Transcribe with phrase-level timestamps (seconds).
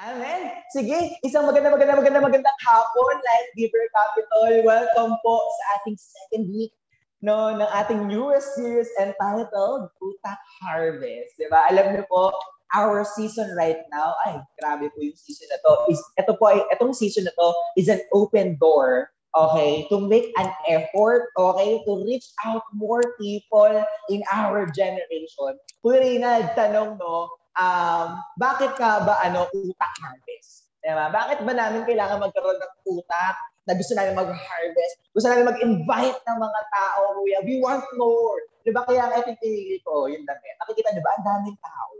[0.00, 0.56] Amen.
[0.72, 4.64] Sige, isang maganda, maganda, maganda, magandang hapon, Life Giver Capital.
[4.64, 6.72] Welcome po sa ating second week
[7.20, 11.36] no, ng ating newest series entitled Utak Harvest.
[11.36, 11.68] Diba?
[11.68, 12.32] Alam niyo po,
[12.72, 15.92] our season right now, ay, grabe po yung season na to.
[15.92, 20.32] Is, ito po, ay, itong season na to is an open door okay, to make
[20.42, 25.54] an effort, okay, to reach out more people in our generation.
[25.84, 28.06] Kuya Reynald, tanong, no, um,
[28.38, 30.70] bakit ka ba, ano, utak harvest?
[30.80, 31.12] Diba?
[31.12, 33.36] Bakit ba namin kailangan magkaroon ng utak
[33.68, 34.94] na gusto namin mag-harvest?
[35.12, 37.38] Gusto namin mag-invite ng mga tao, kuya.
[37.44, 38.40] We want more.
[38.64, 38.84] Diba?
[38.88, 40.56] Kaya ang pinili ko yung damit.
[40.64, 41.12] Nakikita niyo ba?
[41.20, 41.92] Ang daming tao.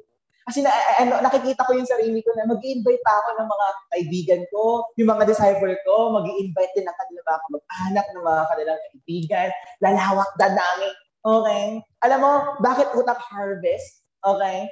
[0.49, 4.43] Kasi na, ano, nakikita ko yung sarili ko na mag-invite pa ako ng mga kaibigan
[4.51, 8.81] ko, yung mga disciple ko, mag invite din ng kanilang mga kamag-anak, ng mga kanilang
[8.83, 9.49] kaibigan.
[9.85, 10.93] Lalawak na namin.
[11.21, 11.65] Okay?
[12.03, 12.33] Alam mo,
[12.65, 14.03] bakit utak harvest?
[14.25, 14.67] Okay?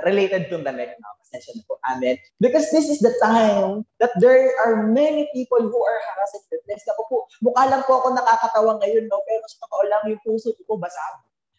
[0.00, 1.76] Related to the next now, session po.
[1.84, 2.16] Amen.
[2.40, 6.88] Because this is the time that there are many people who are harassed and depressed.
[6.96, 9.20] Ako po, mukha lang po ako nakakatawa ngayon, no?
[9.28, 11.16] pero sa totoo lang yung puso ko basag.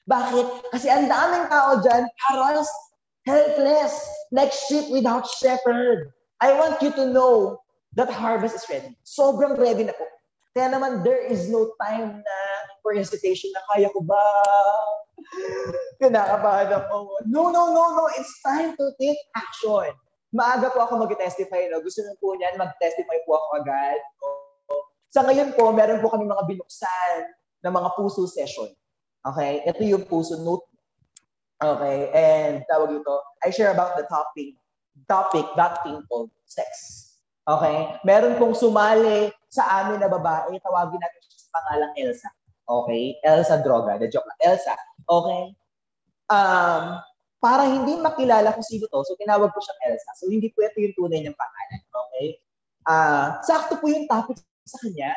[0.10, 0.74] Bakit?
[0.74, 2.80] Kasi ang daming tao dyan, harassed,
[3.30, 3.94] helpless,
[4.34, 6.12] like sheep without shepherd.
[6.42, 7.62] I want you to know
[7.96, 8.98] that harvest is ready.
[9.06, 10.04] Sobrang ready na po.
[10.54, 12.36] Kaya naman, there is no time na
[12.86, 14.22] for hesitation na kaya ko ba?
[16.02, 17.24] Kinakabahan ako.
[17.30, 18.06] No, no, no, no.
[18.18, 19.94] It's time to take action.
[20.34, 21.70] Maaga po ako mag-testify.
[21.70, 21.80] No?
[21.84, 24.00] Gusto nyo po niyan, mag-testify po ako agad.
[24.22, 24.28] No?
[25.14, 27.14] Sa ngayon po, meron po kami mga binuksan
[27.62, 28.74] na mga puso session.
[29.22, 29.62] Okay?
[29.64, 30.66] Ito yung puso note.
[31.62, 32.10] Okay?
[32.12, 34.58] And tawag ito, I share about the topic,
[35.06, 36.68] topic, that thing called sex.
[37.46, 37.94] Okay?
[38.02, 42.30] Meron pong sumali sa amin na babae, tawagin natin siya sa pangalang Elsa.
[42.68, 43.18] Okay?
[43.24, 44.00] Elsa Droga.
[44.00, 44.40] The joke lang.
[44.54, 44.74] Elsa.
[45.08, 45.44] Okay?
[46.32, 46.84] Um,
[47.44, 50.10] para hindi makilala kung sino to, so tinawag ko siyang Elsa.
[50.16, 51.82] So hindi po ito yung tunay niyang pangalan.
[51.84, 52.26] Okay?
[52.88, 55.12] Uh, sakto po yung topic sa kanya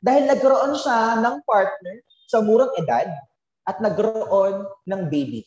[0.00, 1.96] dahil nagkaroon siya ng partner
[2.28, 3.08] sa murang edad
[3.68, 5.44] at nagkaroon ng baby.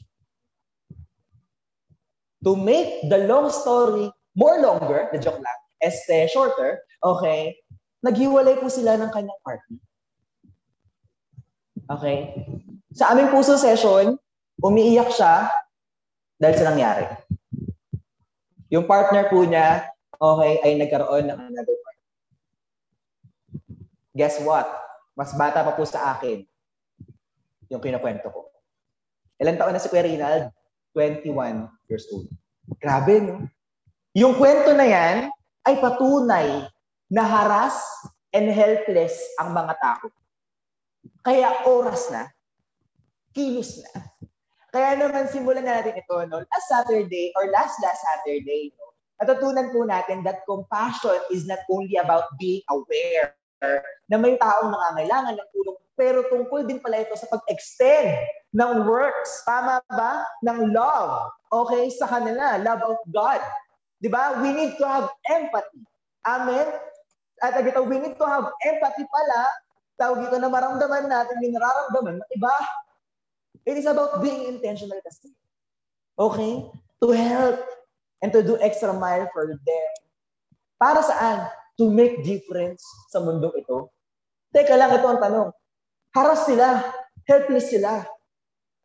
[2.46, 7.56] To make the long story more longer, the joke lang, este shorter, okay,
[8.04, 9.80] naghiwalay po sila ng kanyang partner.
[11.90, 12.46] Okay?
[12.94, 14.16] Sa aming puso session,
[14.62, 15.50] umiiyak siya
[16.40, 17.06] dahil sa nangyari.
[18.72, 22.08] Yung partner po niya, okay, ay nagkaroon ng another partner.
[24.14, 24.66] Guess what?
[25.14, 26.46] Mas bata pa po sa akin
[27.70, 28.50] yung kinakwento ko.
[29.42, 30.54] Ilan taon na si Kuya Rinald?
[30.94, 32.30] 21 years old.
[32.78, 33.50] Grabe, no?
[34.14, 35.18] Yung kwento na yan,
[35.66, 36.70] ay patunay
[37.10, 37.74] na haras
[38.30, 40.06] and helpless ang mga tao.
[41.24, 42.28] Kaya oras na,
[43.32, 44.04] kilos na.
[44.74, 48.74] Kaya naman simulan natin ito no, last Saturday or last last Saturday.
[48.76, 48.92] No,
[49.24, 53.38] natutunan po natin that compassion is not only about being aware
[54.12, 58.18] na may taong nangangailangan ng tulong, pero tungkol din pala ito sa pag-extend
[58.52, 59.46] ng works.
[59.46, 60.26] Tama ba?
[60.44, 61.32] Ng love.
[61.54, 61.94] Okay?
[61.94, 62.60] Sa kanila.
[62.60, 63.40] Love of God.
[64.02, 64.42] Di ba?
[64.42, 65.86] We need to have empathy.
[66.26, 66.66] Amen?
[67.46, 69.42] At ito, we need to have empathy pala,
[69.98, 72.54] tawag ito na maramdaman natin yung nararamdaman ng iba.
[73.64, 75.32] It is about being intentional kasi.
[76.20, 76.68] Okay?
[77.00, 77.60] To help
[78.24, 79.90] and to do extra mile for them.
[80.80, 81.48] Para saan?
[81.82, 83.90] To make difference sa mundo ito.
[84.54, 85.50] Teka lang, ito ang tanong.
[86.14, 86.86] Haras sila.
[87.26, 88.06] Helpless sila.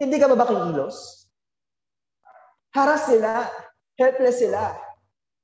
[0.00, 1.28] Hindi ka ba ba kilos?
[2.72, 3.44] Haras sila.
[3.98, 4.72] Helpless sila.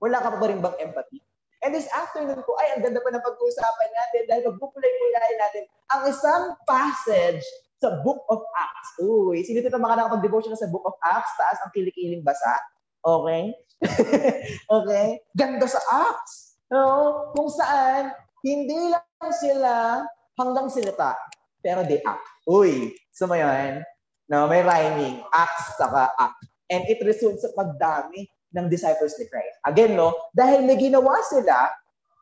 [0.01, 1.21] Wala ka pa ba rin bang empathy?
[1.65, 5.65] And this afternoon po, ay, ang ganda pa ng pag-uusapan natin dahil magpupulay-pulayin natin
[5.97, 7.41] ang isang passage
[7.81, 8.91] sa Book of Acts.
[9.01, 11.33] Uy, sino dito mga nakapag-devotion sa Book of Acts?
[11.41, 12.53] Taas ang kilikiling basa.
[13.01, 13.57] Okay?
[14.77, 15.25] okay?
[15.33, 16.61] Ganda sa Acts.
[16.69, 17.33] No?
[17.33, 18.13] Kung saan,
[18.45, 20.05] hindi lang sila
[20.37, 21.17] hanggang silita,
[21.65, 22.29] pero they act.
[22.45, 23.41] Uy, so mo?
[24.29, 25.25] No, may rhyming.
[25.33, 26.45] Acts saka act.
[26.69, 29.57] And it results sa pagdami ng disciples ni Christ.
[29.67, 31.69] Again, no, dahil may ginawa sila,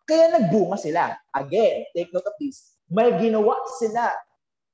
[0.08, 1.12] kaya nagbunga sila.
[1.36, 2.80] Again, take note of this.
[2.88, 4.10] May ginawa sila,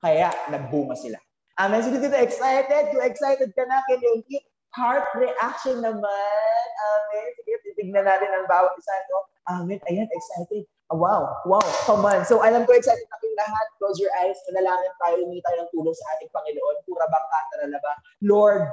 [0.00, 1.18] kaya nagbunga sila.
[1.58, 1.82] Amen.
[1.82, 2.94] Sige dito, excited?
[2.94, 3.82] You excited ka na?
[3.90, 6.62] Can you keep heart reaction naman?
[6.78, 7.26] Amen.
[7.42, 8.94] Sige, titignan natin ang bawat isa.
[9.10, 9.18] No?
[9.58, 9.82] Amen.
[9.90, 10.62] Ayan, excited.
[10.88, 12.24] Oh, wow, wow, come on.
[12.24, 13.66] So alam ko excited na lahat.
[13.76, 14.38] Close your eyes.
[14.48, 16.76] Manalangin tayo, humingi tayo ng tulong sa ating Panginoon.
[16.88, 17.92] Pura bangka, taralaba.
[18.24, 18.72] Lord,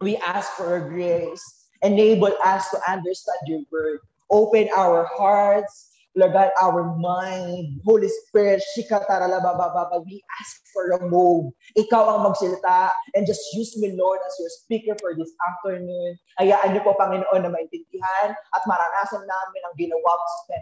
[0.00, 4.00] we ask for grace Enable us to understand your word.
[4.32, 11.52] Open our hearts Lord God, our mind, Holy Spirit, shikataralabababa, we ask for a move.
[11.78, 16.18] Ikaw ang magsilita and just use me, Lord, as your speaker for this afternoon.
[16.42, 20.58] Hayaan niyo po, Panginoon, na maintindihan at maranasan namin ang ginawa mo sa.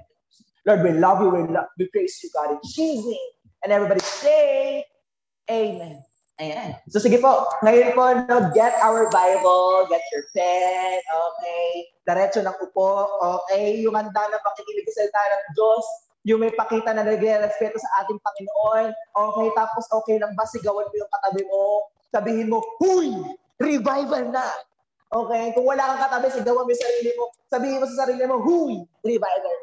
[0.68, 3.32] Lord, we love you, we, love, we praise you, God, in Jesus' name.
[3.64, 4.84] And everybody say,
[5.50, 6.02] Amen.
[6.40, 6.80] Ayan.
[6.88, 11.68] So sige po, ngayon po, no, get our Bible, get your pen, okay?
[12.08, 13.76] Diretso ng upo, okay?
[13.84, 15.84] Yung handa na pakikinig sa salita ng Diyos,
[16.24, 19.48] yung may pakita na nagre-respeto sa ating Panginoon, okay?
[19.52, 21.62] Tapos okay lang ba sigawan mo yung katabi mo?
[22.08, 23.12] Sabihin mo, Huy!
[23.60, 24.46] Revival na!
[25.12, 25.52] Okay?
[25.52, 27.24] Kung wala kang katabi, sigawan mo yung sarili mo.
[27.52, 28.80] Sabihin mo sa sarili mo, Huy!
[29.04, 29.58] Revival!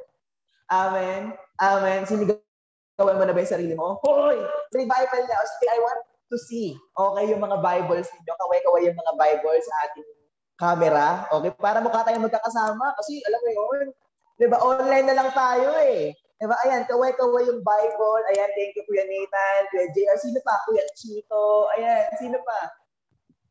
[0.69, 1.33] Amen?
[1.57, 2.05] Amen?
[2.05, 3.97] Sinigawan mo na ba yung sarili mo?
[4.05, 4.37] Hoy!
[4.69, 5.35] Revival na!
[5.41, 6.77] O sige, I want to see.
[6.93, 10.09] Okay, yung mga Bibles ninyo, kaway-kaway yung mga Bibles sa ating
[10.55, 11.07] camera.
[11.33, 12.85] Okay, para mukha tayong magkakasama.
[13.01, 13.85] Kasi, alam mo yun,
[14.37, 16.13] di ba, online na lang tayo eh.
[16.13, 18.21] Di ba, ayan, kaway-kaway yung Bible.
[18.31, 20.17] Ayan, thank you, Kuya Nathan, Kuya JR.
[20.21, 20.55] Sino pa?
[20.69, 21.67] Kuya Chito.
[21.75, 22.59] Ayan, sino pa?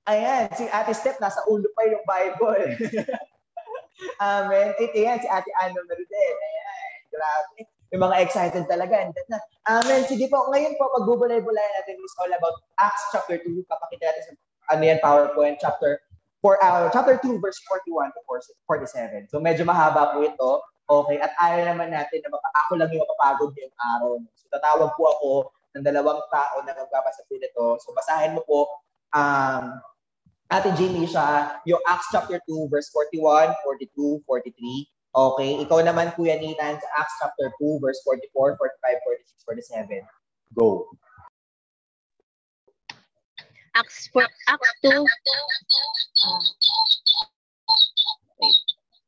[0.08, 2.64] Ayan, si Ate Steph, nasa ulo pa yung Bible.
[4.24, 4.72] Amen.
[4.80, 6.34] Ito yan, si Ate Ano Meridel.
[6.38, 9.00] Ayan, grabe yung mga excited talaga.
[9.00, 10.04] And then, amen.
[10.04, 13.64] Sige po, ngayon po, pagbubulay-bulay natin is all about Acts chapter 2.
[13.64, 14.32] Papakita natin sa
[14.76, 15.96] ano yan, PowerPoint, chapter
[16.40, 18.20] for uh, chapter 2, verse 41 to
[18.68, 19.32] 47.
[19.32, 20.50] So medyo mahaba po ito.
[20.88, 24.12] Okay, at ayaw naman natin na mapa- ako lang yung mapapagod ngayong araw.
[24.40, 25.30] So tatawag po ako
[25.76, 27.76] ng dalawang tao na magbabasa po nito.
[27.84, 28.68] So basahin mo po
[29.12, 29.76] um,
[30.48, 36.38] Ate Jamie siya, yung Acts chapter 2, verse 41, 42, 43, Okay, ikaw naman Kuya
[36.38, 39.02] Nathan sa Acts chapter 2 verse 44, 45,
[39.42, 40.06] 46, 47.
[40.54, 40.86] Go.
[43.74, 46.42] Acts for Acts 2 uh,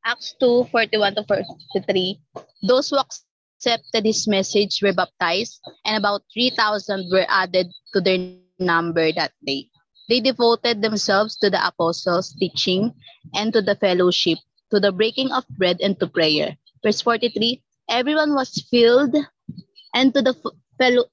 [0.02, 1.22] Acts 2 41 to
[1.78, 2.18] 43
[2.66, 8.18] Those who accepted his message were baptized and about 3000 were added to their
[8.58, 9.70] number that day.
[10.10, 12.98] They devoted themselves to the apostles' teaching
[13.38, 16.56] and to the fellowship to the breaking of bread and to prayer.
[16.82, 19.14] Verse 43, everyone was filled
[19.94, 20.34] and to the
[20.78, 21.04] fellow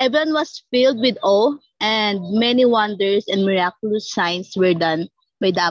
[0.00, 5.06] everyone was filled with awe and many wonders and miraculous signs were done
[5.40, 5.66] by the,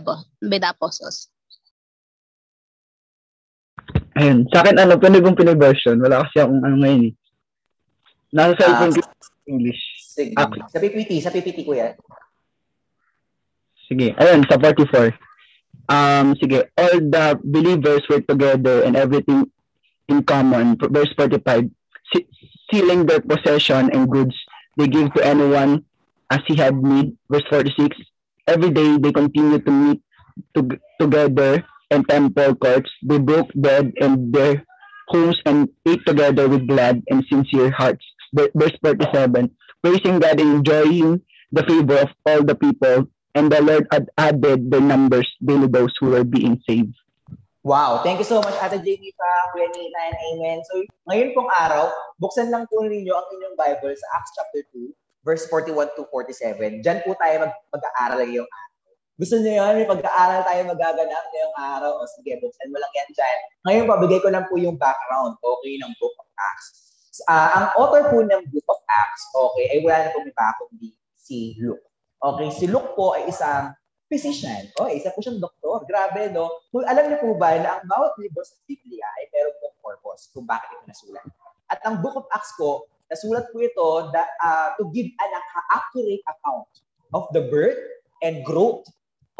[0.47, 1.27] by the apostles.
[4.15, 4.47] Ayun.
[4.51, 5.95] Sa akin, ano, pwede kong piniversion.
[6.03, 7.13] Wala kasi akong ano ngayon eh.
[8.31, 9.07] Nasa cellphone uh,
[9.47, 9.81] English.
[10.03, 10.35] Sige.
[10.35, 10.51] Ah.
[10.67, 11.95] Sa PPT, sa PPT ko yan.
[13.87, 14.15] Sige.
[14.19, 15.30] Ayun, sa 44
[15.91, 19.51] um, sige, all the believers were together and everything
[20.07, 20.77] in common.
[20.79, 21.69] Verse 45,
[22.71, 24.35] sealing their possession and goods
[24.77, 25.83] they give to anyone
[26.29, 27.17] as he had need.
[27.29, 27.97] Verse 46,
[28.47, 30.01] every day they continued to meet
[30.55, 30.67] to,
[30.99, 32.89] together in temple courts.
[33.03, 34.63] They broke bread and their
[35.09, 38.05] homes and ate together with glad and sincere hearts.
[38.33, 39.51] Verse 47,
[39.83, 41.21] praising God and enjoying
[41.51, 45.93] the favor of all the people and the Lord had added the numbers daily those
[45.99, 46.95] who were being saved.
[47.61, 48.01] Wow.
[48.01, 50.65] Thank you so much, Ate Jamie pa, Kuya and Amen.
[50.65, 54.89] So, ngayon pong araw, buksan lang po ninyo ang inyong Bible sa Acts chapter 2,
[55.21, 56.81] verse 41 to 47.
[56.81, 58.71] Diyan po tayo mag- mag-aaral ngayong araw.
[59.21, 59.77] Gusto niyo yan?
[59.77, 61.91] May pag-aaral tayo magaganap ngayong araw.
[62.01, 63.37] O sige, buksan mo lang yan dyan.
[63.69, 66.67] Ngayon, pabigay ko lang po yung background, okay, ng Book of Acts.
[67.29, 70.97] Uh, ang author po ng Book of Acts, okay, ay wala na pong iba kundi
[71.13, 71.90] si Luke.
[72.21, 73.73] Okay, si Luke po ay isang
[74.05, 74.69] physician.
[74.77, 75.81] O, oh, isa po siyang doktor.
[75.89, 76.53] Grabe, no?
[76.69, 80.29] Kung alam niyo po ba na ang bawat libro sa Biblia ay meron pong purpose
[80.29, 81.25] kung bakit ito nasulat.
[81.73, 85.31] At ang Book of Acts ko, nasulat po ito that, uh, to give an
[85.73, 86.69] accurate account
[87.17, 87.81] of the birth
[88.21, 88.85] and growth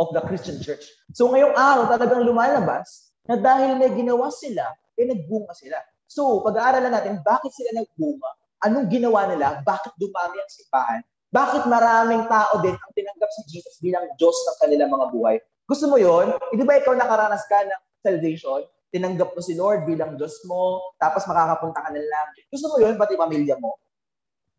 [0.02, 0.82] of the Christian church.
[1.14, 5.78] So ngayong araw talagang lumalabas na dahil may ginawa sila, eh nagbunga sila.
[6.10, 8.30] So pag-aaralan natin bakit sila nagbunga,
[8.66, 13.80] anong ginawa nila, bakit dumami ang simbahan, bakit maraming tao din ang tinanggap si Jesus
[13.80, 15.36] bilang Diyos ng kanilang mga buhay?
[15.64, 16.36] Gusto mo yon?
[16.52, 18.68] Hindi eh, ba ikaw nakaranas ka ng salvation?
[18.92, 22.28] Tinanggap mo si Lord bilang Diyos mo, tapos makakapunta ka na lang.
[22.52, 23.80] Gusto mo yon pati pamilya mo?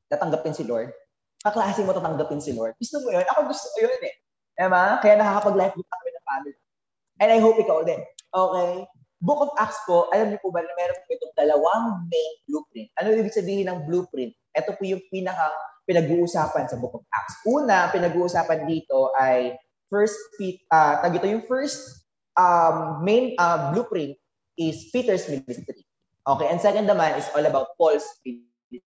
[0.08, 0.88] Tatanggapin si Lord?
[1.44, 2.72] Kaklase mo tatanggapin si Lord?
[2.80, 3.28] Gusto mo yon?
[3.28, 4.14] Ako gusto ko yun eh.
[4.56, 4.96] Diba?
[5.04, 6.56] Kaya nakakapag-life group kami ng family.
[7.20, 8.00] And I hope ikaw din.
[8.32, 8.88] Okay?
[9.22, 12.88] Book of Acts po, alam niyo po ba na meron po itong dalawang main blueprint.
[12.96, 14.32] Ano ibig sabihin ng blueprint?
[14.52, 15.50] Ito po yung pinaka
[15.88, 17.42] pinag-uusapan sa Book of Acts.
[17.48, 19.56] Una, pinag-uusapan dito ay
[19.90, 20.16] first
[20.72, 22.06] uh, tag ito yung first
[22.38, 24.16] um, main uh, blueprint
[24.56, 25.84] is Peter's ministry.
[26.22, 28.80] Okay, and second naman is all about Paul's ministry.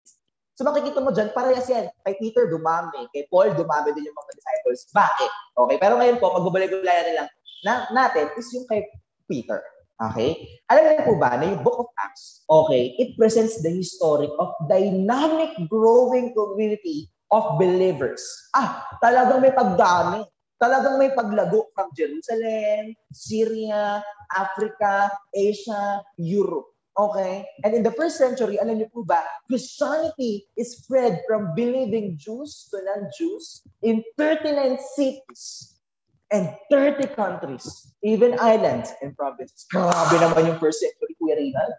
[0.53, 1.89] So makikita mo dyan, parehas yan.
[2.05, 3.09] Kay Peter, dumami.
[3.09, 4.85] Kay Paul, dumami din yung mga disciples.
[4.93, 5.31] Bakit?
[5.57, 7.29] Okay, pero ngayon po, magbabalik-balayan na lang
[7.63, 8.85] na, natin is yung kay
[9.25, 9.63] Peter.
[10.01, 10.61] Okay?
[10.71, 14.49] Alam niyo po ba na yung Book of Acts, okay, it presents the history of
[14.65, 18.21] dynamic growing community of believers.
[18.53, 20.25] Ah, talagang may pagdami.
[20.61, 23.99] Talagang may paglago from Jerusalem, Syria,
[24.31, 26.71] Africa, Asia, Europe.
[26.95, 27.43] Okay?
[27.65, 29.19] And in the first century, alam niyo po ba,
[29.49, 35.72] Christianity is spread from believing Jews to non-Jews in 39 cities
[36.33, 39.69] and 30 countries, even islands and provinces.
[39.69, 41.71] Grabe naman yung first century, Kuya Rinal.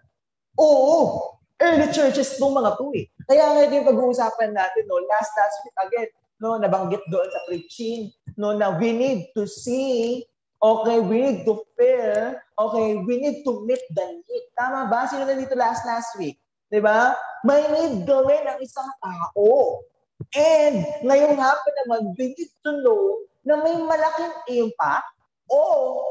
[0.55, 3.05] Oo, early churches itong mga to eh.
[3.27, 6.09] Kaya nga yung pag-uusapan natin, no, last last week again,
[6.39, 8.07] no, nabanggit doon sa preaching,
[8.39, 10.23] no, na we need to see,
[10.63, 14.45] okay, we need to feel, okay, we need to meet the need.
[14.55, 15.03] Tama ba?
[15.11, 16.39] Sino na dito last last week?
[16.71, 17.11] Di ba?
[17.43, 19.83] May need gawin ang isang tao.
[20.31, 24.35] And ngayong hapon naman, we need to know na may malaking
[24.65, 25.05] impact
[25.45, 25.61] o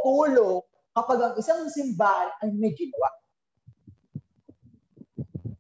[0.06, 0.62] tulong
[0.94, 3.10] kapag ang isang simbahan ay may ginawa.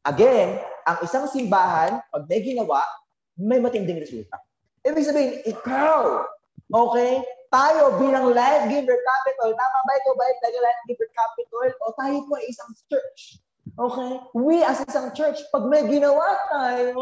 [0.06, 2.86] Again, ang isang simbahan, pag may ginawa,
[3.34, 4.38] may matinding resulta.
[4.84, 6.22] Ibig sabihin, ikaw,
[6.70, 11.66] okay, tayo bilang Life Giver Capital, tama ba ito ba ito Life Giver Capital?
[11.82, 13.40] O tayo po ay isang church.
[13.74, 14.12] Okay?
[14.36, 17.00] We as isang church, pag may ginawa tayo,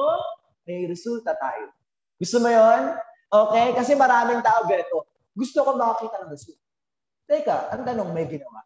[0.64, 1.74] may resulta tayo.
[2.22, 2.96] Gusto mo yon?
[3.32, 3.72] Okay?
[3.72, 5.08] Kasi maraming tao ganito.
[5.32, 6.68] Gusto ko makakita ng resulta.
[7.24, 8.60] Teka, ang tanong, may ginawa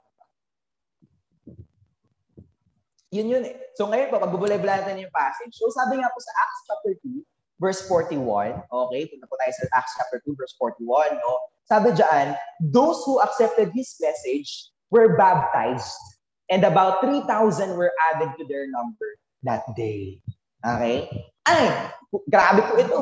[3.17, 3.57] yun yun eh.
[3.79, 5.57] So ngayon po, pagbubulay-bulay natin yung passage.
[5.57, 7.25] So sabi nga po sa Acts chapter 2,
[7.63, 11.33] verse 41, okay, punta po tayo sa Acts chapter 2, verse 41, no?
[11.67, 15.99] Sabi dyan, those who accepted his message were baptized
[16.53, 17.27] and about 3,000
[17.75, 19.09] were added to their number
[19.43, 20.23] that day.
[20.63, 21.11] Okay?
[21.47, 21.67] Ay,
[22.31, 22.99] grabe po ito.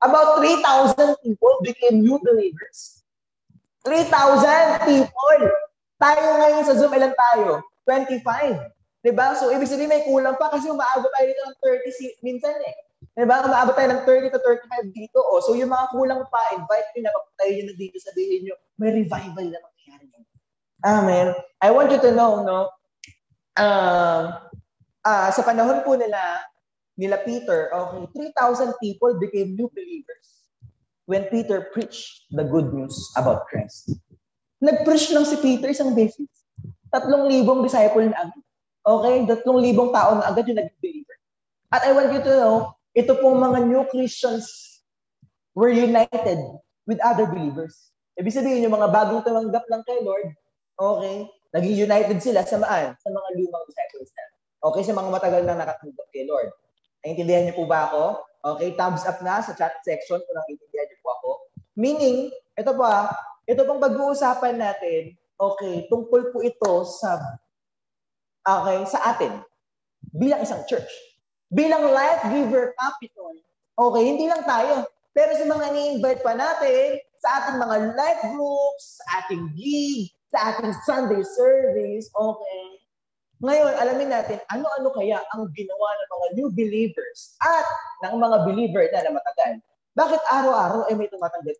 [0.00, 3.04] About 3,000 people became new believers.
[3.84, 5.40] 3,000 people.
[6.00, 7.60] Tayo ngayon sa Zoom, ilan tayo?
[7.84, 8.24] 25.
[9.04, 9.36] Diba?
[9.36, 11.56] So, ibig sabihin may kulang pa kasi umaabot tayo dito ng
[12.20, 12.76] 30 minsan eh.
[13.16, 13.44] Diba?
[13.44, 15.20] Umaabot tayo ng 30 to 35 dito.
[15.20, 15.40] Oh.
[15.44, 18.92] So, yung mga kulang pa, invite nyo na tayo nyo na dito, sabihin nyo, may
[18.96, 20.06] revival na mangyayari.
[20.80, 21.26] Amen.
[21.60, 22.72] I want you to know, no?
[23.52, 24.48] Uh,
[25.04, 26.16] uh, sa panahon po nila,
[27.00, 28.04] nila Peter, okay,
[28.36, 30.44] 3,000 people became new believers
[31.08, 33.96] when Peter preached the good news about Christ.
[34.60, 36.28] Nag-preach lang si Peter isang beses.
[36.92, 38.44] Tatlong libong disciple na agad.
[38.84, 39.16] Okay?
[39.24, 41.16] Tatlong libong tao na agad yung nag-believer.
[41.72, 42.56] At I want you to know,
[42.92, 44.44] ito pong mga new Christians
[45.56, 46.38] were united
[46.84, 47.90] with other believers.
[48.20, 50.36] Ibig sabihin, yung mga bagong tumanggap lang kay Lord,
[50.76, 51.24] okay,
[51.56, 52.92] naging united sila sa maan?
[53.00, 54.24] Sa mga lumang disciples na.
[54.60, 56.52] Okay, sa mga matagal na nakatanggap kay Lord.
[57.04, 58.04] Naintindihan niyo po ba ako?
[58.40, 61.30] Okay, thumbs up na sa chat section kung naintindihan niyo po ako.
[61.76, 62.18] Meaning,
[62.56, 63.12] ito pa,
[63.48, 67.40] ito pong pag-uusapan natin, okay, tungkol po ito sa
[68.44, 69.40] okay, sa atin
[70.12, 70.88] bilang isang church.
[71.50, 73.34] Bilang life giver capital,
[73.74, 74.86] okay, hindi lang tayo.
[75.10, 80.38] Pero sa mga ni-invite pa natin, sa ating mga life groups, sa ating gig, sa
[80.54, 82.62] ating Sunday service, okay,
[83.40, 87.66] ngayon, alamin natin, ano-ano kaya ang ginawa ng mga new believers at
[88.04, 89.60] ng mga believer na na matagal.
[89.96, 91.56] Bakit araw-araw ay may tumatanggap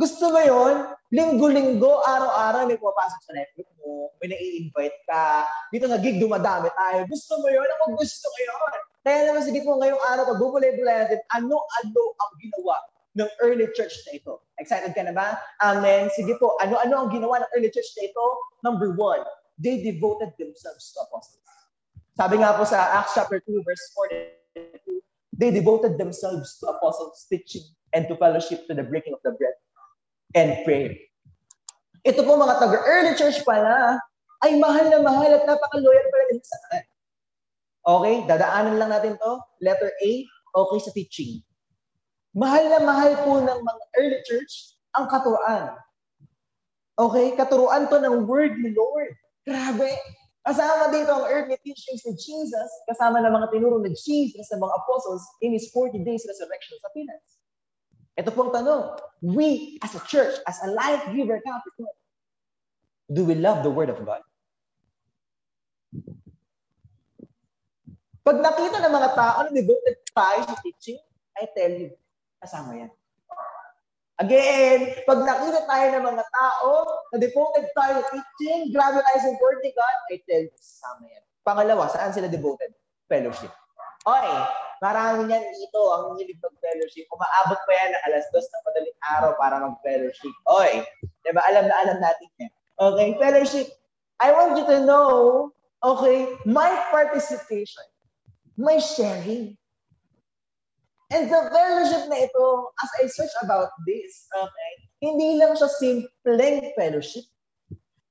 [0.00, 0.96] gusto mo yun?
[1.12, 7.04] Linggo-linggo, araw-araw may pumapasok sa network mo, may nai-invite ka, dito sa gig dumadami tayo.
[7.04, 7.68] Gusto mo yun?
[7.68, 8.80] Ako gusto ko yun.
[9.04, 12.76] Kaya naman sige po ngayong araw, pag bubulay-bulay natin, ano-ano ang ginawa
[13.20, 14.40] ng early church na ito.
[14.56, 15.36] Excited ka na ba?
[15.60, 16.08] Amen.
[16.16, 18.24] Sige po, ano-ano ang ginawa ng early church na ito?
[18.64, 19.20] Number one,
[19.60, 21.44] they devoted themselves to apostles.
[22.16, 23.84] Sabi nga po sa Acts chapter 2, verse
[24.56, 25.04] 42,
[25.36, 29.56] they devoted themselves to apostles' teaching and to fellowship to the breaking of the bread
[30.32, 30.96] and pray.
[32.08, 34.00] Ito po mga taga-early church pala,
[34.40, 36.84] ay mahal na mahal at napaka-loyal pala nila sa atin.
[37.80, 39.32] Okay, dadaanan lang natin to.
[39.60, 40.10] Letter A,
[40.56, 41.44] okay sa teaching.
[42.32, 45.76] Mahal na mahal po ng mga early church ang katuruan.
[47.00, 49.16] Okay, katuruan to ng word ni Lord.
[49.50, 49.90] Grabe.
[50.46, 54.72] Kasama dito ang early teachings ni Jesus, kasama ng mga tinuro ni Jesus sa mga
[54.78, 57.24] apostles in His 40 days resurrection sa Pinas.
[58.14, 61.90] Ito pong tanong, we as a church, as a life giver capital,
[63.10, 64.22] do we love the Word of God?
[68.22, 71.00] Pag nakita ng mga tao na devoted tayo sa teaching,
[71.36, 71.90] I tell you,
[72.38, 72.92] kasama yan.
[74.20, 76.70] Again, pag nakita tayo ng mga tao
[77.12, 81.04] na devoted tayo sa teaching, grabe tayo sa Word ni God, I tell you, kasama
[81.08, 81.24] yan.
[81.40, 82.76] Pangalawa, saan sila devoted?
[83.08, 83.48] Fellowship.
[84.04, 84.36] Okay,
[84.80, 87.04] Marami niyan dito ang hilig mag-fellowship.
[87.12, 90.32] Umaabot pa yan ng alas dos ng madaling araw para mag-fellowship.
[90.48, 91.44] Oy, di ba?
[91.52, 92.52] Alam na alam natin yan.
[92.80, 93.68] Okay, fellowship.
[94.24, 95.52] I want you to know,
[95.84, 97.84] okay, my participation,
[98.56, 99.59] my sharing.
[101.10, 102.46] And the fellowship na ito,
[102.78, 107.26] as I search about this, okay, hindi lang siya simpleng fellowship.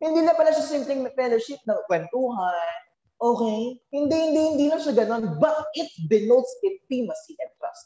[0.03, 2.75] Hindi lang pala siya simpleng fellowship na kwentuhan,
[3.23, 3.79] okay?
[3.95, 7.85] Hindi, hindi, hindi lang siya ganun, but it denotes intimacy and trust.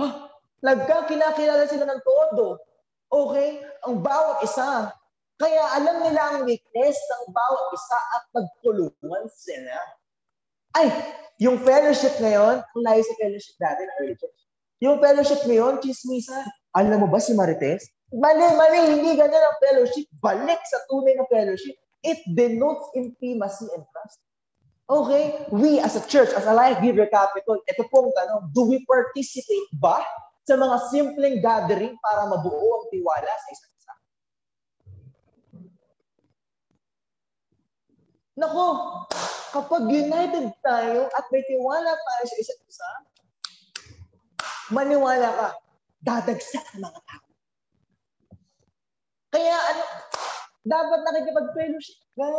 [0.00, 0.32] Ah,
[0.64, 2.56] nagka kinakilala sila ng todo.
[3.12, 3.60] Okay?
[3.84, 4.92] Ang bawat isa.
[5.38, 9.76] Kaya alam nila ang weakness ng bawat isa at nagtulungan sila.
[10.76, 10.88] Ay,
[11.38, 14.40] yung fellowship ngayon, ang layo sa fellowship dati ng early church.
[14.82, 16.34] Yung fellowship ngayon, chismisa,
[16.74, 17.86] alam mo ba si Marites?
[18.10, 20.06] Mali, mali, hindi ganyan ang fellowship.
[20.24, 21.76] Balik sa tunay ng fellowship.
[22.06, 24.18] It denotes intimacy and trust.
[24.88, 28.80] Okay, we as a church, as a Life Giver Capital, ito pong tanong, do we
[28.88, 30.00] participate ba
[30.48, 33.67] sa mga simpleng gathering para mabuo ang tiwala sa isa?
[38.38, 38.66] Nako,
[39.50, 42.90] kapag united tayo at may tiwala tayo sa isa't isa,
[44.70, 45.48] maniwala ka,
[46.06, 47.26] dadagsak ang mga tao.
[49.34, 49.84] Kaya ano,
[50.62, 52.30] dapat nakikipag-fellowship ka.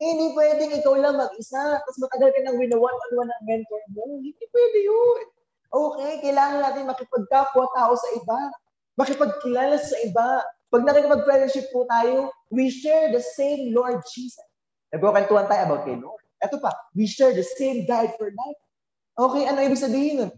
[0.00, 4.16] Hindi pwedeng ikaw lang mag-isa, tapos matagal ka nang winawan-on ng mentor mo.
[4.16, 5.22] Hindi pwede yun.
[5.68, 8.40] Okay, kailangan natin makipagkapwa tao sa iba.
[8.96, 10.40] Makipagkilala sa iba.
[10.72, 14.47] Pag nakikipag-fellowship po tayo, we share the same Lord Jesus.
[14.94, 16.22] Nagkukantuhan tayo about kay Lord.
[16.40, 18.60] Ito pa, we share the same guide for life.
[19.18, 20.32] Okay, ano ibig sabihin nun?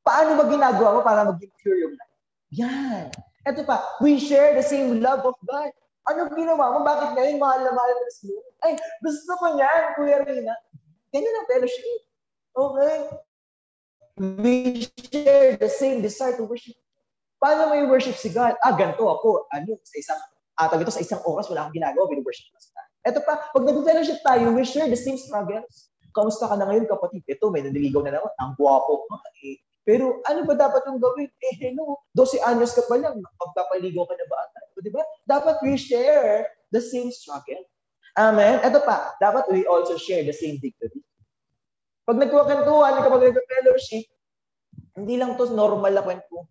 [0.00, 2.16] Paano ba ginagawa mo para maging pure yung life?
[2.56, 3.12] Yan.
[3.44, 5.70] Ito pa, we share the same love of God.
[6.08, 6.78] Ano ginawa mo?
[6.82, 8.54] Bakit ngayon mahal na mahal mo si Lord?
[8.64, 8.72] Ay,
[9.04, 10.56] gusto ko niyan, Kuya Rina.
[11.12, 11.86] Ganyan ang fellowship.
[12.56, 12.96] Okay?
[14.40, 16.74] We share the same desire to worship.
[17.38, 18.56] Paano may worship si God?
[18.64, 19.48] Ah, ganito ako.
[19.52, 20.20] Ano, sa isang,
[20.56, 24.20] ah, ito sa isang oras, wala akong ginagawa, worship na sa Ito pa, pag nag-fellowship
[24.20, 25.88] tayo, we share the same struggles.
[26.12, 27.24] Kamusta ka na ngayon, kapatid?
[27.24, 28.32] Ito, may naniligaw na naman.
[28.42, 29.08] Ang guwapo.
[29.40, 29.56] Eh,
[29.88, 31.30] pero ano ba dapat yung gawin?
[31.40, 34.40] Eh, hello, 12 anyos ka pa lang, magpapaligaw ka na ba?
[34.80, 35.02] Di ba?
[35.24, 37.62] Dapat we share the same struggle.
[38.18, 38.60] Amen?
[38.60, 41.00] Ito pa, dapat we also share the same victory.
[42.04, 44.04] Pag nagkukantuhan, kapag nag-fellowship,
[44.98, 46.49] hindi lang to normal na kwento.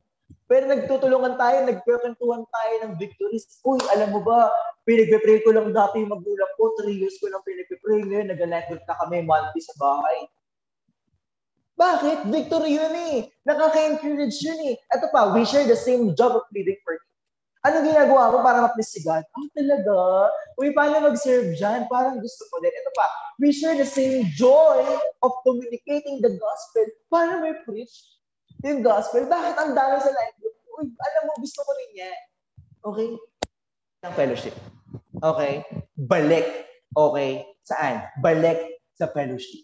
[0.50, 3.62] Pero nagtutulungan tayo, nagkwentuhan tayo ng victories.
[3.62, 4.50] Uy, alam mo ba,
[4.90, 8.98] pinagpe-pray ko lang dati yung magulang ko, three years ko lang pinagpe-pray ngayon, nag-electric na
[8.98, 10.26] kami monthly sa bahay.
[11.78, 12.34] Bakit?
[12.34, 13.30] Victory yun eh.
[13.46, 14.76] Nakaka-encourage yun eh.
[14.90, 16.98] Ito pa, we share the same job of leading for
[17.60, 19.20] Anong ginagawa mo para ma-please si God?
[19.20, 19.96] Ah, talaga?
[20.56, 21.92] Uy, paano mag-serve dyan?
[21.92, 22.72] Parang gusto ko din.
[22.72, 24.80] Ito pa, we share the same joy
[25.20, 26.88] of communicating the gospel.
[27.12, 28.19] Paano may preach
[28.64, 29.24] yung gospel?
[29.28, 30.56] Bakit ang dami sa life group?
[30.80, 32.20] Uy, alam mo, gusto ko rin yan.
[32.84, 33.10] Okay?
[34.08, 34.56] Ng fellowship.
[35.20, 35.64] Okay?
[35.96, 36.48] Balik.
[36.96, 37.48] Okay?
[37.64, 38.08] Saan?
[38.20, 39.64] Balik sa fellowship.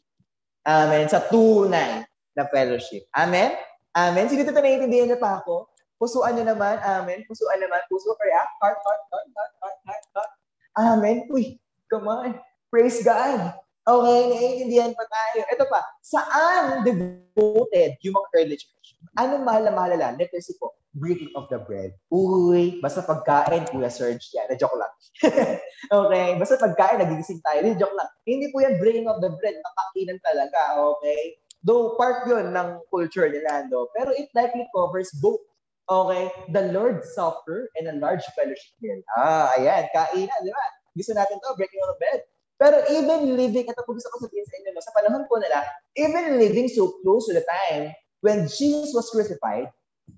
[0.66, 1.08] Amen.
[1.12, 3.08] Sa tunay na fellowship.
[3.16, 3.56] Amen?
[3.96, 4.28] Amen.
[4.28, 5.72] Sino ito naiintindihan niya pa ako?
[5.96, 6.76] Pusuan niyo naman.
[6.84, 7.24] Amen.
[7.28, 7.80] Pusuan naman.
[7.88, 8.12] Puso.
[8.20, 8.54] React.
[8.60, 10.32] Heart, heart, heart, heart, heart, heart, heart.
[10.76, 11.28] Amen.
[11.32, 11.56] Uy,
[11.88, 12.36] come on.
[12.68, 13.56] Praise God.
[13.86, 15.46] Okay, naiintindihan pa tayo.
[15.46, 18.98] Ito pa, saan devoted yung mga early church?
[19.22, 20.18] Anong mahal na mahalala?
[20.18, 21.94] Let us see po, breaking of the bread.
[22.10, 24.50] Uy, basta pagkain, Kuya Serge, yan.
[24.50, 24.90] Na-joke lang.
[26.02, 27.62] okay, basta pagkain, nagigising tayo.
[27.62, 28.10] Na-joke lang.
[28.26, 31.38] Hindi po yan breaking of the bread, nakakinan talaga, okay?
[31.62, 35.46] Though part yun ng culture ni Lando, pero it likely covers both.
[35.86, 36.34] Okay?
[36.50, 38.98] The Lord's Supper and a large fellowship meal.
[39.14, 40.66] Ah, ayan, kainan, di ba?
[40.98, 42.22] Gusto natin to, breaking of the bread.
[42.56, 45.60] Pero even living, ito po gusto ko sabihin sa inyo, no, sa panahon po nila,
[46.00, 47.92] even living so close to the time
[48.24, 49.68] when Jesus was crucified,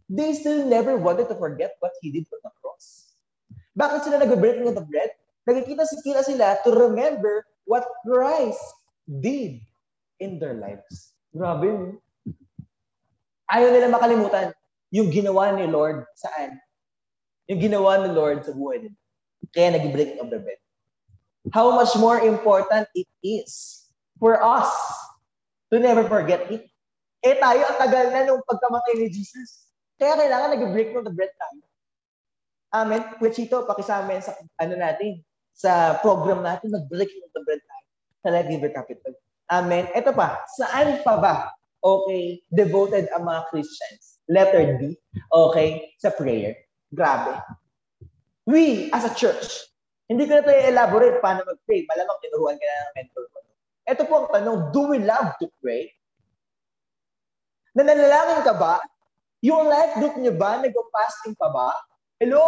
[0.05, 3.17] they still never wanted to forget what He did on the cross.
[3.73, 5.17] Bakit sila nag-breaking of the bread?
[5.49, 8.61] Nagkikita sila sila to remember what Christ
[9.09, 9.57] did
[10.21, 11.17] in their lives.
[11.33, 11.97] Grabe.
[13.49, 14.53] Ayaw nila makalimutan
[14.93, 16.59] yung ginawa ni Lord saan?
[17.49, 18.97] Yung ginawa ni Lord sa buhay nila.
[19.55, 20.61] Kaya nag-breaking of the bread
[21.53, 23.83] how much more important it is
[24.19, 24.69] for us
[25.71, 26.67] to never forget it.
[27.23, 29.67] Eh tayo, ang tagal na nung pagkamatay ni Jesus.
[29.97, 31.61] Kaya kailangan nag-break ng the bread tayo.
[32.75, 33.01] Amen.
[33.17, 35.23] Kuya Chito, pakisama sa ano natin,
[35.57, 37.85] sa program natin, mag-break ng the bread tayo
[38.21, 39.13] sa Life Giver Capital.
[39.49, 39.89] Amen.
[39.95, 41.33] Ito pa, saan pa ba,
[41.81, 44.19] okay, devoted ang mga Christians?
[44.27, 44.91] Letter D,
[45.31, 46.53] okay, sa prayer.
[46.91, 47.39] Grabe.
[48.43, 49.67] We, as a church,
[50.07, 51.83] hindi ko na tayo elaborate paano mag-pray.
[51.83, 53.37] Malamang tinuruan ka na ng mentor ko.
[53.87, 55.91] Ito po ang tanong, do we love to pray?
[57.75, 58.79] Nananalangin ka ba?
[59.43, 60.59] Yung life group niyo ba?
[60.63, 61.69] Nag-fasting pa ba?
[62.23, 62.43] Hello?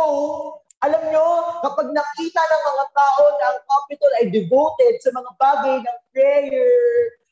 [0.80, 1.28] Alam nyo,
[1.60, 6.72] kapag nakita ng mga tao na ang Capitol ay devoted sa mga bagay ng prayer,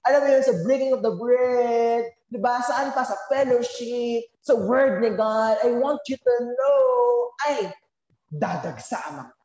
[0.04, 2.60] alam mo yun, sa breaking of the bread, di ba?
[2.68, 3.08] Saan pa?
[3.08, 5.60] Sa fellowship, sa word ni God.
[5.64, 6.76] I want you to know,
[7.48, 7.72] ay,
[8.36, 9.37] dadagsa ang mga.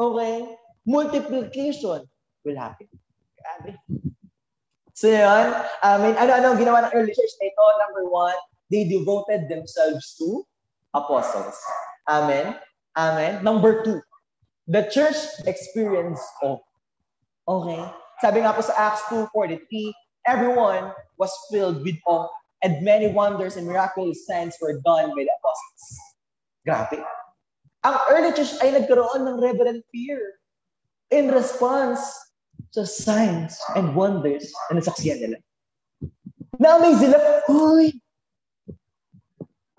[0.00, 0.56] Okay?
[0.88, 2.08] Multiplication
[2.44, 2.88] will happen.
[3.36, 3.76] Grabe.
[4.96, 5.48] So yun,
[5.84, 7.64] I mean, ano-ano ginawa ng early church na ito?
[7.84, 8.36] Number one,
[8.72, 10.44] they devoted themselves to
[10.96, 11.56] apostles.
[12.08, 12.56] Amen?
[12.96, 13.44] Amen?
[13.44, 14.00] Number two,
[14.68, 16.60] the church experienced awe.
[17.48, 17.80] Okay?
[18.20, 19.64] Sabi nga po sa Acts 2.43,
[20.28, 22.28] everyone was filled with awe
[22.60, 25.84] and many wonders and miraculous signs were done by the apostles.
[26.64, 27.00] Grabe.
[27.80, 30.20] Ang early church ay nagkaroon ng reverent fear
[31.08, 32.00] in response
[32.76, 35.38] sa signs and wonders na nasaksiyan nila.
[36.60, 37.96] Na-amaze sila, Uy!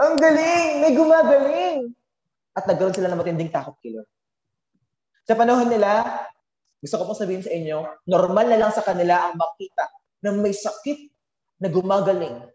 [0.01, 0.81] Ang galing!
[0.81, 1.93] May gumagaling!
[2.57, 4.09] At nagkaroon sila ng matinding takot Lord.
[5.29, 6.01] Sa panahon nila,
[6.81, 9.85] gusto ko pong sabihin sa inyo, normal na lang sa kanila ang makita
[10.25, 11.05] na may sakit
[11.61, 12.49] na gumagaling.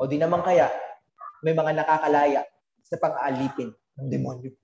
[0.00, 0.72] O di naman kaya,
[1.44, 2.48] may mga nakakalaya
[2.80, 4.56] sa pang-aalipin ng demonyo.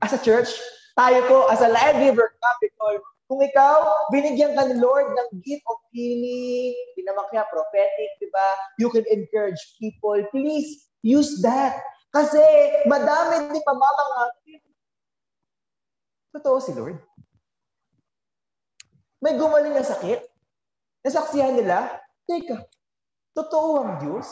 [0.00, 0.48] As a church,
[0.96, 5.62] tayo po, as a Life River Capital, kung ikaw, binigyan ka ni Lord ng gift
[5.70, 8.48] of healing, di naman kaya prophetic, di ba?
[8.82, 10.18] You can encourage people.
[10.34, 11.78] Please, use that.
[12.10, 12.42] Kasi
[12.90, 14.60] madami din pamamangatin.
[16.34, 16.98] Totoo si Lord.
[19.22, 20.26] May gumaling na sakit.
[21.06, 22.66] Nasaksihan nila, teka,
[23.36, 24.26] totoo ang Diyos?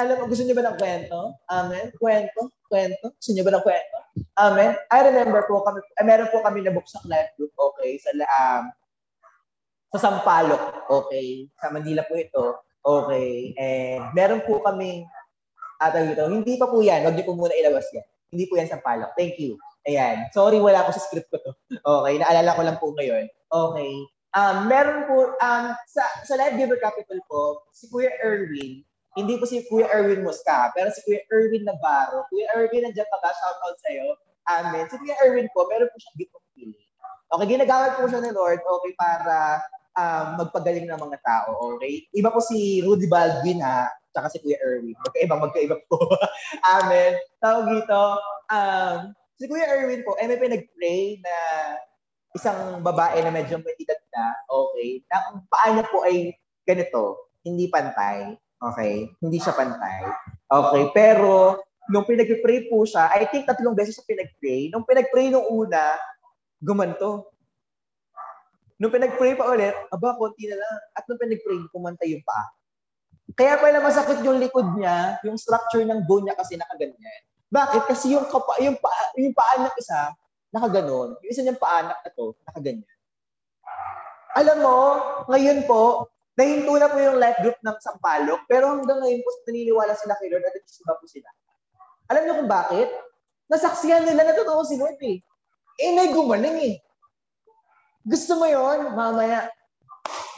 [0.00, 1.36] Alam mo, gusto niyo ba ng kwento?
[1.52, 1.92] Amen?
[2.00, 2.48] Kwento?
[2.72, 3.12] Kwento?
[3.20, 3.96] Gusto niyo ba ng kwento?
[4.40, 4.72] Amen?
[4.88, 8.64] I remember po, kami, eh, meron po kami na buksang life group, okay, sa, um,
[9.92, 15.04] sa Sampaloc, okay, sa Manila po ito, okay, and meron po kaming,
[15.84, 18.06] at ito, hindi pa po yan, wag niyo po muna ilabas yan.
[18.32, 19.12] Hindi po yan Sampaloc.
[19.20, 19.60] Thank you.
[19.84, 20.32] Ayan.
[20.32, 21.52] Sorry, wala ko sa script ko to.
[21.76, 23.28] Okay, naalala ko lang po ngayon.
[23.52, 23.92] Okay.
[24.32, 28.84] Um, meron po, um, sa, sa Live Giver Capital po, si Kuya Erwin,
[29.18, 32.26] hindi po si Kuya Erwin Mosca, pero si Kuya Erwin Navarro.
[32.30, 34.06] Kuya Erwin, nandiyan pa ka, shout out sa'yo.
[34.50, 34.84] Amen.
[34.86, 36.88] Si Kuya Erwin po, meron po siyang gift of healing.
[37.30, 39.62] Okay, ginagamit po siya ni Lord, okay, para
[39.94, 42.06] um, magpagaling ng mga tao, okay?
[42.14, 43.90] Iba po si Rudy Baldwin, ha?
[44.10, 44.98] Tsaka si Kuya Erwin.
[44.98, 45.98] Magkaiba, magkaiba po.
[46.78, 47.14] Amen.
[47.38, 48.00] Tawag dito,
[48.50, 51.34] um, Si Kuya Erwin po, eh, may pinag-pray na
[52.36, 56.36] isang babae na medyo may edad na, okay, na ang paa niya po ay
[56.68, 60.04] ganito, hindi pantay, okay, hindi siya pantay,
[60.48, 65.44] okay, pero nung pinag-pray po siya, I think tatlong beses siya pinag-pray, nung pinag-pray nung
[65.50, 65.98] una,
[66.62, 67.32] gumanto.
[68.80, 70.76] Nung pinag-pray pa ulit, aba, konti na lang.
[70.96, 72.48] At nung pinag-pray, kumantay yung paa.
[73.36, 77.20] Kaya pala masakit yung likod niya, yung structure ng bone niya kasi nakaganyan.
[77.50, 77.82] Bakit?
[77.90, 78.88] Kasi yung, kapa, yung, pa,
[79.20, 80.14] yung paa ng isa,
[80.54, 81.18] nakaganon.
[81.20, 82.96] Yung isa niyang paanak na to, nakaganyan.
[84.38, 84.78] Alam mo,
[85.28, 86.06] ngayon po,
[86.40, 90.32] nahinto na po yung life group ng Sampalok, pero hanggang ngayon po, naniniwala sila kay
[90.32, 91.28] Lord at nagsisimba po sila.
[92.08, 92.88] Alam niyo kung bakit?
[93.52, 95.20] Nasaksihan nila na totoo si Lord eh.
[95.76, 96.74] Eh, may gumaling eh.
[98.08, 99.52] Gusto mo yon mamaya,